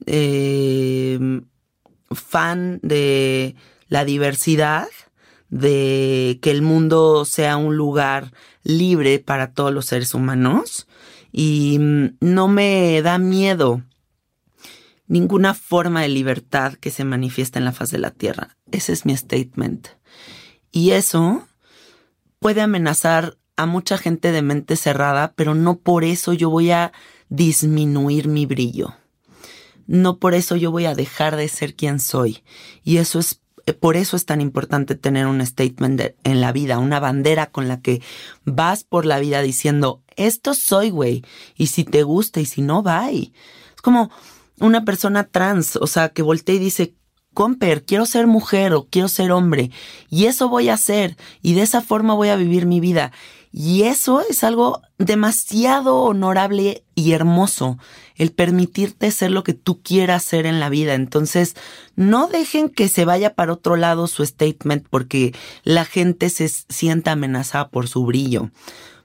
em, 0.06 1.46
fan 2.10 2.80
de 2.82 3.54
la 3.86 4.04
diversidad, 4.04 4.88
de 5.50 6.40
que 6.42 6.50
el 6.50 6.62
mundo 6.62 7.24
sea 7.24 7.58
un 7.58 7.76
lugar 7.76 8.32
libre 8.64 9.20
para 9.20 9.52
todos 9.52 9.72
los 9.72 9.86
seres 9.86 10.14
humanos 10.14 10.88
y 11.30 11.78
mm, 11.78 12.16
no 12.22 12.48
me 12.48 13.00
da 13.02 13.18
miedo 13.18 13.84
ninguna 15.06 15.54
forma 15.54 16.02
de 16.02 16.08
libertad 16.08 16.74
que 16.74 16.90
se 16.90 17.04
manifiesta 17.04 17.60
en 17.60 17.64
la 17.64 17.72
faz 17.72 17.90
de 17.90 17.98
la 17.98 18.10
Tierra. 18.10 18.56
Ese 18.72 18.92
es 18.92 19.06
mi 19.06 19.16
statement. 19.16 19.88
Y 20.72 20.90
eso 20.90 21.46
puede 22.38 22.60
amenazar 22.60 23.36
a 23.56 23.66
mucha 23.66 23.98
gente 23.98 24.32
de 24.32 24.42
mente 24.42 24.76
cerrada, 24.76 25.32
pero 25.36 25.54
no 25.54 25.78
por 25.78 26.04
eso 26.04 26.32
yo 26.32 26.50
voy 26.50 26.70
a 26.70 26.92
disminuir 27.28 28.28
mi 28.28 28.46
brillo. 28.46 28.94
No 29.86 30.18
por 30.18 30.34
eso 30.34 30.56
yo 30.56 30.70
voy 30.70 30.86
a 30.86 30.94
dejar 30.94 31.36
de 31.36 31.48
ser 31.48 31.74
quien 31.74 32.00
soy. 32.00 32.42
Y 32.84 32.98
eso 32.98 33.18
es 33.18 33.40
eh, 33.66 33.72
por 33.72 33.96
eso 33.96 34.16
es 34.16 34.24
tan 34.26 34.40
importante 34.40 34.94
tener 34.94 35.26
un 35.26 35.44
statement 35.44 36.14
en 36.24 36.40
la 36.40 36.52
vida, 36.52 36.78
una 36.78 37.00
bandera 37.00 37.50
con 37.50 37.68
la 37.68 37.80
que 37.80 38.02
vas 38.44 38.84
por 38.84 39.06
la 39.06 39.18
vida 39.18 39.42
diciendo, 39.42 40.02
esto 40.16 40.54
soy, 40.54 40.90
güey, 40.90 41.24
y 41.56 41.68
si 41.68 41.84
te 41.84 42.02
gusta 42.02 42.40
y 42.40 42.46
si 42.46 42.62
no, 42.62 42.82
bye. 42.82 43.32
Es 43.74 43.82
como 43.82 44.10
una 44.58 44.84
persona 44.84 45.24
trans, 45.24 45.76
o 45.76 45.86
sea, 45.86 46.10
que 46.10 46.22
voltea 46.22 46.56
y 46.56 46.58
dice, 46.58 46.94
Comper, 47.34 47.84
quiero 47.84 48.06
ser 48.06 48.26
mujer 48.26 48.74
o 48.74 48.86
quiero 48.90 49.08
ser 49.08 49.32
hombre, 49.32 49.70
y 50.08 50.26
eso 50.26 50.48
voy 50.48 50.68
a 50.68 50.74
hacer, 50.74 51.16
y 51.42 51.54
de 51.54 51.62
esa 51.62 51.80
forma 51.80 52.14
voy 52.14 52.28
a 52.28 52.36
vivir 52.36 52.66
mi 52.66 52.80
vida. 52.80 53.12
Y 53.52 53.82
eso 53.82 54.20
es 54.20 54.44
algo 54.44 54.80
demasiado 54.98 56.02
honorable 56.02 56.84
y 56.94 57.12
hermoso, 57.12 57.78
el 58.14 58.30
permitirte 58.30 59.10
ser 59.10 59.32
lo 59.32 59.42
que 59.42 59.54
tú 59.54 59.82
quieras 59.82 60.22
ser 60.22 60.46
en 60.46 60.60
la 60.60 60.68
vida. 60.68 60.94
Entonces, 60.94 61.56
no 61.96 62.28
dejen 62.28 62.68
que 62.68 62.88
se 62.88 63.04
vaya 63.04 63.34
para 63.34 63.52
otro 63.52 63.76
lado 63.76 64.06
su 64.06 64.24
statement 64.24 64.86
porque 64.88 65.34
la 65.64 65.84
gente 65.84 66.30
se 66.30 66.48
sienta 66.48 67.12
amenazada 67.12 67.70
por 67.70 67.88
su 67.88 68.04
brillo. 68.04 68.50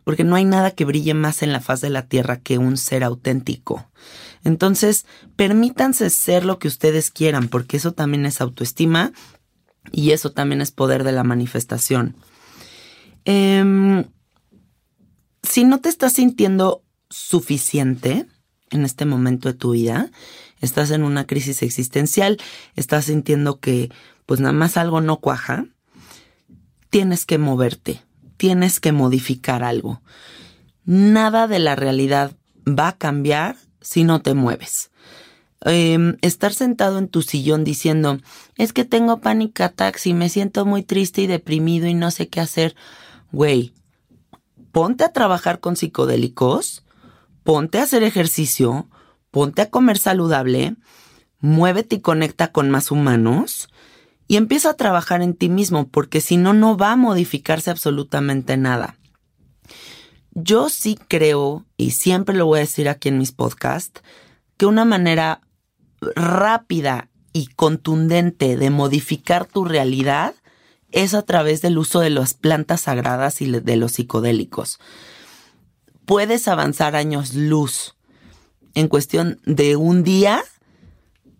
Porque 0.03 0.23
no 0.23 0.35
hay 0.35 0.45
nada 0.45 0.69
que 0.69 0.85
brille 0.85 1.15
más 1.15 1.41
en 1.41 1.51
la 1.51 1.59
faz 1.59 1.81
de 1.81 1.89
la 1.89 2.07
tierra 2.07 2.39
que 2.39 2.59
un 2.59 2.77
ser 2.77 3.03
auténtico. 3.03 3.88
Entonces, 4.45 5.05
permítanse 5.36 6.10
ser 6.10 6.45
lo 6.45 6.58
que 6.60 6.69
ustedes 6.69 7.12
quieran, 7.12 7.49
porque 7.49 7.75
eso 7.75 7.91
también 7.91 8.25
es 8.25 8.39
autoestima 8.39 9.12
y 9.91 10.12
eso 10.12 10.31
también 10.31 10.62
es 10.62 10.71
poder 10.71 11.03
de 11.03 11.12
la 11.12 11.25
manifestación. 11.25 12.15
Eh, 13.25 14.05
si 15.43 15.63
no 15.63 15.79
te 15.79 15.89
estás 15.89 16.13
sintiendo 16.13 16.84
suficiente 17.10 18.25
en 18.71 18.86
este 18.86 19.05
momento 19.05 19.49
de 19.49 19.58
tu 19.58 19.71
vida, 19.71 20.12
estás 20.62 20.91
en 20.91 21.03
una 21.03 21.27
crisis 21.27 21.62
existencial, 21.62 22.38
estás 22.75 23.05
sintiendo 23.05 23.60
que 23.60 23.91
pues 24.25 24.39
nada 24.39 24.53
más 24.53 24.77
algo 24.77 25.01
no 25.01 25.17
cuaja, 25.17 25.65
tienes 26.89 27.25
que 27.25 27.38
moverte, 27.38 28.01
tienes 28.38 28.79
que 28.79 28.91
modificar 28.91 29.63
algo. 29.63 30.01
Nada 30.84 31.47
de 31.47 31.60
la 31.60 31.75
realidad 31.75 32.36
va 32.67 32.89
a 32.89 32.97
cambiar 32.97 33.58
si 33.86 34.04
no 34.04 34.21
te 34.21 34.34
mueves. 34.34 34.89
Em, 35.62 36.17
estar 36.21 36.54
sentado 36.54 36.98
en 36.98 37.08
tu 37.08 37.21
sillón 37.21 37.63
diciendo, 37.63 38.19
es 38.58 38.74
que 38.74 38.84
tengo 38.84 39.21
panic 39.21 39.62
attacks 39.62 40.06
y 40.08 40.13
me 40.13 40.30
siento 40.30 40.65
muy 40.65 40.84
triste 40.84 41.21
y 41.21 41.28
deprimido 41.28 41.88
y 41.88 41.93
no 41.93 42.12
sé 42.12 42.28
qué 42.28 42.41
hacer. 42.41 42.76
Güey, 43.32 43.74
ponte 44.71 45.04
a 45.04 45.13
trabajar 45.13 45.60
con 45.60 45.76
psicodélicos, 45.76 46.84
ponte 47.43 47.80
a 47.80 47.84
hacer 47.84 48.04
ejercicio, 48.04 48.88
ponte 49.32 49.62
a 49.62 49.69
comer 49.69 49.98
saludable, 49.98 50.76
muévete 51.39 51.98
y 51.98 52.02
conecta 52.02 52.52
con 52.52 52.69
más 52.69 52.91
humanos 52.91 53.69
y 54.28 54.38
empieza 54.38 54.71
a 54.71 54.78
trabajar 54.78 55.21
en 55.21 55.36
ti 55.36 55.50
mismo, 55.50 55.88
porque 55.88 56.21
si 56.21 56.38
no, 56.38 56.54
no 56.54 56.78
va 56.78 56.91
a 56.91 56.95
modificarse 56.95 57.69
absolutamente 57.69 58.58
nada. 58.58 58.98
Yo 60.36 60.67
sí 60.67 61.00
creo, 61.08 61.65
y 61.78 61.91
siempre 61.91 62.36
lo 62.36 62.45
voy 62.45 62.58
a 62.58 62.62
decir 62.62 62.89
aquí 62.89 63.08
en 63.08 63.17
mis 63.17 63.32
podcasts, 63.32 64.04
que 64.58 64.65
una 64.65 64.84
manera 64.84 65.39
rápida 66.15 67.10
y 67.32 67.48
contundente 67.48 68.58
de 68.58 68.69
modificar 68.69 69.45
tu 69.45 69.63
realidad 69.63 70.36
es 70.91 71.13
a 71.13 71.21
través 71.21 71.62
del 71.62 71.78
uso 71.78 72.02
de 72.02 72.10
las 72.10 72.34
plantas 72.34 72.82
sagradas 72.82 73.41
y 73.41 73.50
de 73.50 73.76
los 73.78 73.93
psicodélicos. 73.93 74.80
Puedes 76.06 76.50
avanzar 76.50 76.98
años 76.98 77.34
luz 77.34 77.95
en 78.74 78.89
cuestión 78.89 79.39
de 79.45 79.78
un 79.78 80.04
día 80.04 80.43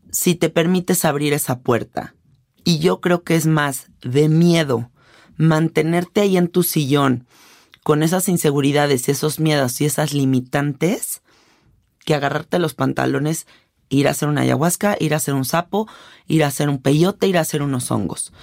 si 0.10 0.36
te 0.36 0.50
permites 0.50 1.04
abrir 1.04 1.34
esa 1.34 1.60
puerta. 1.60 2.16
Y 2.64 2.80
yo 2.80 3.02
creo 3.02 3.24
que 3.24 3.36
es 3.36 3.46
más 3.46 3.88
de 4.02 4.30
miedo 4.30 4.90
mantenerte 5.36 6.22
ahí 6.22 6.38
en 6.38 6.48
tu 6.48 6.64
sillón 6.64 7.28
con 7.86 8.02
esas 8.02 8.30
inseguridades, 8.30 9.10
esos 9.10 9.40
miedos 9.40 9.80
y 9.80 9.86
esas 9.86 10.12
limitantes 10.12 11.22
que 12.04 12.16
agarrarte 12.16 12.58
los 12.58 12.74
pantalones, 12.74 13.46
ir 13.90 14.08
a 14.08 14.12
hacer 14.12 14.28
una 14.28 14.42
ayahuasca, 14.42 14.98
ir 15.00 15.14
a 15.14 15.18
hacer 15.18 15.36
un 15.36 15.46
sapo, 15.46 15.88
ir 16.26 16.44
a 16.44 16.48
hacer 16.48 16.68
un 16.68 16.80
peyote, 16.82 17.28
ir 17.28 17.38
a 17.38 17.42
hacer 17.42 17.62
unos 17.62 17.92
hongos. 17.92 18.34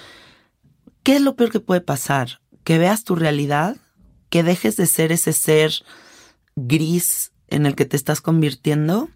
¿Qué 1.02 1.16
es 1.16 1.22
lo 1.22 1.34
peor 1.34 1.50
que 1.50 1.58
puede 1.58 1.80
pasar? 1.80 2.40
Que 2.62 2.78
veas 2.78 3.02
tu 3.02 3.16
realidad, 3.16 3.78
que 4.30 4.44
dejes 4.44 4.76
de 4.76 4.86
ser 4.86 5.10
ese 5.10 5.32
ser 5.32 5.72
gris 6.54 7.32
en 7.48 7.66
el 7.66 7.74
que 7.74 7.84
te 7.84 7.96
estás 7.96 8.20
convirtiendo. 8.20 9.08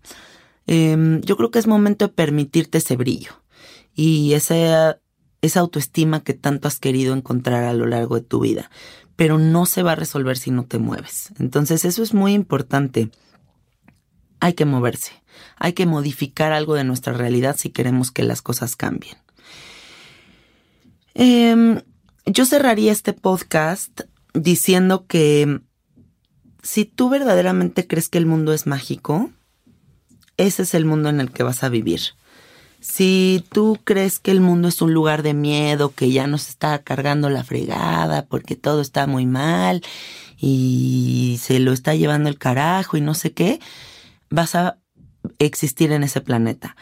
Em, 0.66 1.20
yo 1.20 1.36
creo 1.36 1.52
que 1.52 1.60
es 1.60 1.68
momento 1.68 2.08
de 2.08 2.12
permitirte 2.12 2.78
ese 2.78 2.96
brillo 2.96 3.44
y 3.94 4.32
esa, 4.32 4.98
esa 5.40 5.60
autoestima 5.60 6.24
que 6.24 6.34
tanto 6.34 6.66
has 6.66 6.80
querido 6.80 7.14
encontrar 7.14 7.62
a 7.62 7.74
lo 7.74 7.86
largo 7.86 8.16
de 8.16 8.22
tu 8.22 8.40
vida. 8.40 8.72
Pero 9.16 9.38
no 9.38 9.66
se 9.66 9.82
va 9.82 9.92
a 9.92 9.96
resolver 9.96 10.36
si 10.36 10.50
no 10.50 10.64
te 10.64 10.78
mueves. 10.78 11.30
Entonces 11.38 11.84
eso 11.84 12.02
es 12.02 12.14
muy 12.14 12.34
importante. 12.34 13.10
Hay 14.40 14.52
que 14.52 14.64
moverse. 14.64 15.12
Hay 15.58 15.72
que 15.72 15.86
modificar 15.86 16.52
algo 16.52 16.74
de 16.74 16.84
nuestra 16.84 17.12
realidad 17.12 17.56
si 17.58 17.70
queremos 17.70 18.10
que 18.10 18.22
las 18.22 18.42
cosas 18.42 18.76
cambien. 18.76 19.16
Em, 21.14 21.80
yo 22.26 22.44
cerraría 22.44 22.92
este 22.92 23.14
podcast 23.14 24.02
diciendo 24.34 25.06
que 25.06 25.60
si 26.62 26.84
tú 26.84 27.08
verdaderamente 27.08 27.86
crees 27.86 28.08
que 28.08 28.18
el 28.18 28.26
mundo 28.26 28.52
es 28.52 28.66
mágico, 28.66 29.30
ese 30.36 30.62
es 30.62 30.74
el 30.74 30.84
mundo 30.84 31.08
en 31.08 31.20
el 31.20 31.30
que 31.30 31.42
vas 31.42 31.62
a 31.62 31.68
vivir. 31.68 32.00
Si 32.88 33.44
tú 33.50 33.80
crees 33.82 34.20
que 34.20 34.30
el 34.30 34.40
mundo 34.40 34.68
es 34.68 34.80
un 34.80 34.94
lugar 34.94 35.24
de 35.24 35.34
miedo, 35.34 35.92
que 35.92 36.12
ya 36.12 36.28
nos 36.28 36.48
está 36.48 36.78
cargando 36.84 37.28
la 37.28 37.42
fregada 37.42 38.26
porque 38.26 38.54
todo 38.54 38.80
está 38.80 39.08
muy 39.08 39.26
mal 39.26 39.82
y 40.38 41.38
se 41.42 41.58
lo 41.58 41.72
está 41.72 41.96
llevando 41.96 42.28
el 42.28 42.38
carajo 42.38 42.96
y 42.96 43.00
no 43.00 43.14
sé 43.14 43.32
qué, 43.32 43.58
vas 44.30 44.54
a 44.54 44.78
existir 45.40 45.90
en 45.90 46.04
ese 46.04 46.20
planeta. 46.20 46.76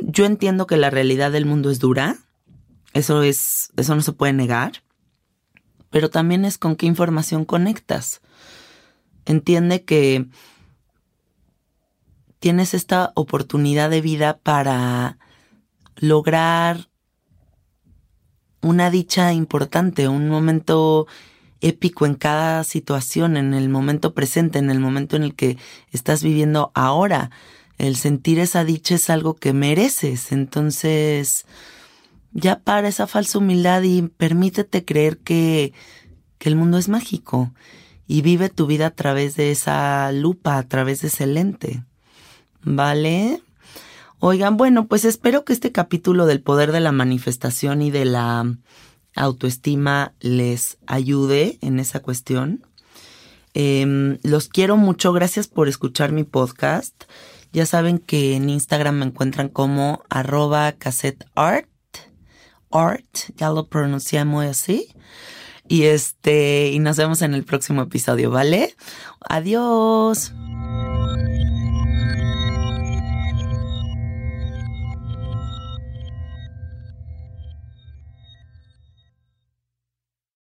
Yo 0.00 0.24
entiendo 0.24 0.66
que 0.66 0.76
la 0.76 0.90
realidad 0.90 1.30
del 1.30 1.46
mundo 1.46 1.70
es 1.70 1.78
dura, 1.78 2.18
eso 2.92 3.22
es, 3.22 3.70
eso 3.76 3.94
no 3.94 4.02
se 4.02 4.12
puede 4.12 4.32
negar. 4.32 4.82
Pero 5.88 6.10
también 6.10 6.44
es 6.44 6.58
con 6.58 6.74
qué 6.74 6.86
información 6.86 7.44
conectas. 7.44 8.22
Entiende 9.24 9.84
que 9.84 10.26
tienes 12.40 12.74
esta 12.74 13.12
oportunidad 13.14 13.88
de 13.88 14.00
vida 14.00 14.38
para 14.42 15.16
lograr 16.08 16.88
una 18.60 18.90
dicha 18.90 19.32
importante, 19.32 20.08
un 20.08 20.28
momento 20.28 21.06
épico 21.60 22.06
en 22.06 22.14
cada 22.14 22.64
situación, 22.64 23.36
en 23.36 23.54
el 23.54 23.68
momento 23.68 24.14
presente, 24.14 24.58
en 24.58 24.70
el 24.70 24.80
momento 24.80 25.16
en 25.16 25.22
el 25.22 25.34
que 25.34 25.58
estás 25.92 26.22
viviendo 26.22 26.70
ahora. 26.74 27.30
El 27.78 27.96
sentir 27.96 28.38
esa 28.38 28.64
dicha 28.64 28.94
es 28.94 29.10
algo 29.10 29.34
que 29.34 29.52
mereces. 29.52 30.32
Entonces, 30.32 31.46
ya 32.32 32.60
para 32.60 32.88
esa 32.88 33.06
falsa 33.06 33.38
humildad 33.38 33.82
y 33.82 34.02
permítete 34.02 34.84
creer 34.84 35.18
que, 35.18 35.72
que 36.38 36.48
el 36.48 36.56
mundo 36.56 36.78
es 36.78 36.88
mágico 36.88 37.52
y 38.06 38.22
vive 38.22 38.50
tu 38.50 38.66
vida 38.66 38.86
a 38.86 38.94
través 38.94 39.36
de 39.36 39.50
esa 39.50 40.12
lupa, 40.12 40.58
a 40.58 40.68
través 40.68 41.00
de 41.00 41.08
ese 41.08 41.26
lente. 41.26 41.82
¿Vale? 42.62 43.43
Oigan, 44.26 44.56
bueno, 44.56 44.86
pues 44.86 45.04
espero 45.04 45.44
que 45.44 45.52
este 45.52 45.70
capítulo 45.70 46.24
del 46.24 46.40
poder 46.40 46.72
de 46.72 46.80
la 46.80 46.92
manifestación 46.92 47.82
y 47.82 47.90
de 47.90 48.06
la 48.06 48.56
autoestima 49.14 50.14
les 50.18 50.78
ayude 50.86 51.58
en 51.60 51.78
esa 51.78 52.00
cuestión. 52.00 52.66
Em, 53.52 54.16
los 54.22 54.48
quiero 54.48 54.78
mucho, 54.78 55.12
gracias 55.12 55.46
por 55.46 55.68
escuchar 55.68 56.12
mi 56.12 56.24
podcast. 56.24 57.04
Ya 57.52 57.66
saben 57.66 57.98
que 57.98 58.34
en 58.34 58.48
Instagram 58.48 58.94
me 58.94 59.04
encuentran 59.04 59.50
como 59.50 60.02
arroba 60.08 60.72
cassetteart, 60.72 61.68
art, 62.70 63.16
ya 63.36 63.50
lo 63.50 63.66
pronunciamos 63.66 64.46
así. 64.46 64.88
Y 65.68 65.82
este, 65.82 66.70
y 66.70 66.78
nos 66.78 66.96
vemos 66.96 67.20
en 67.20 67.34
el 67.34 67.44
próximo 67.44 67.82
episodio, 67.82 68.30
¿vale? 68.30 68.74
Adiós. 69.20 70.32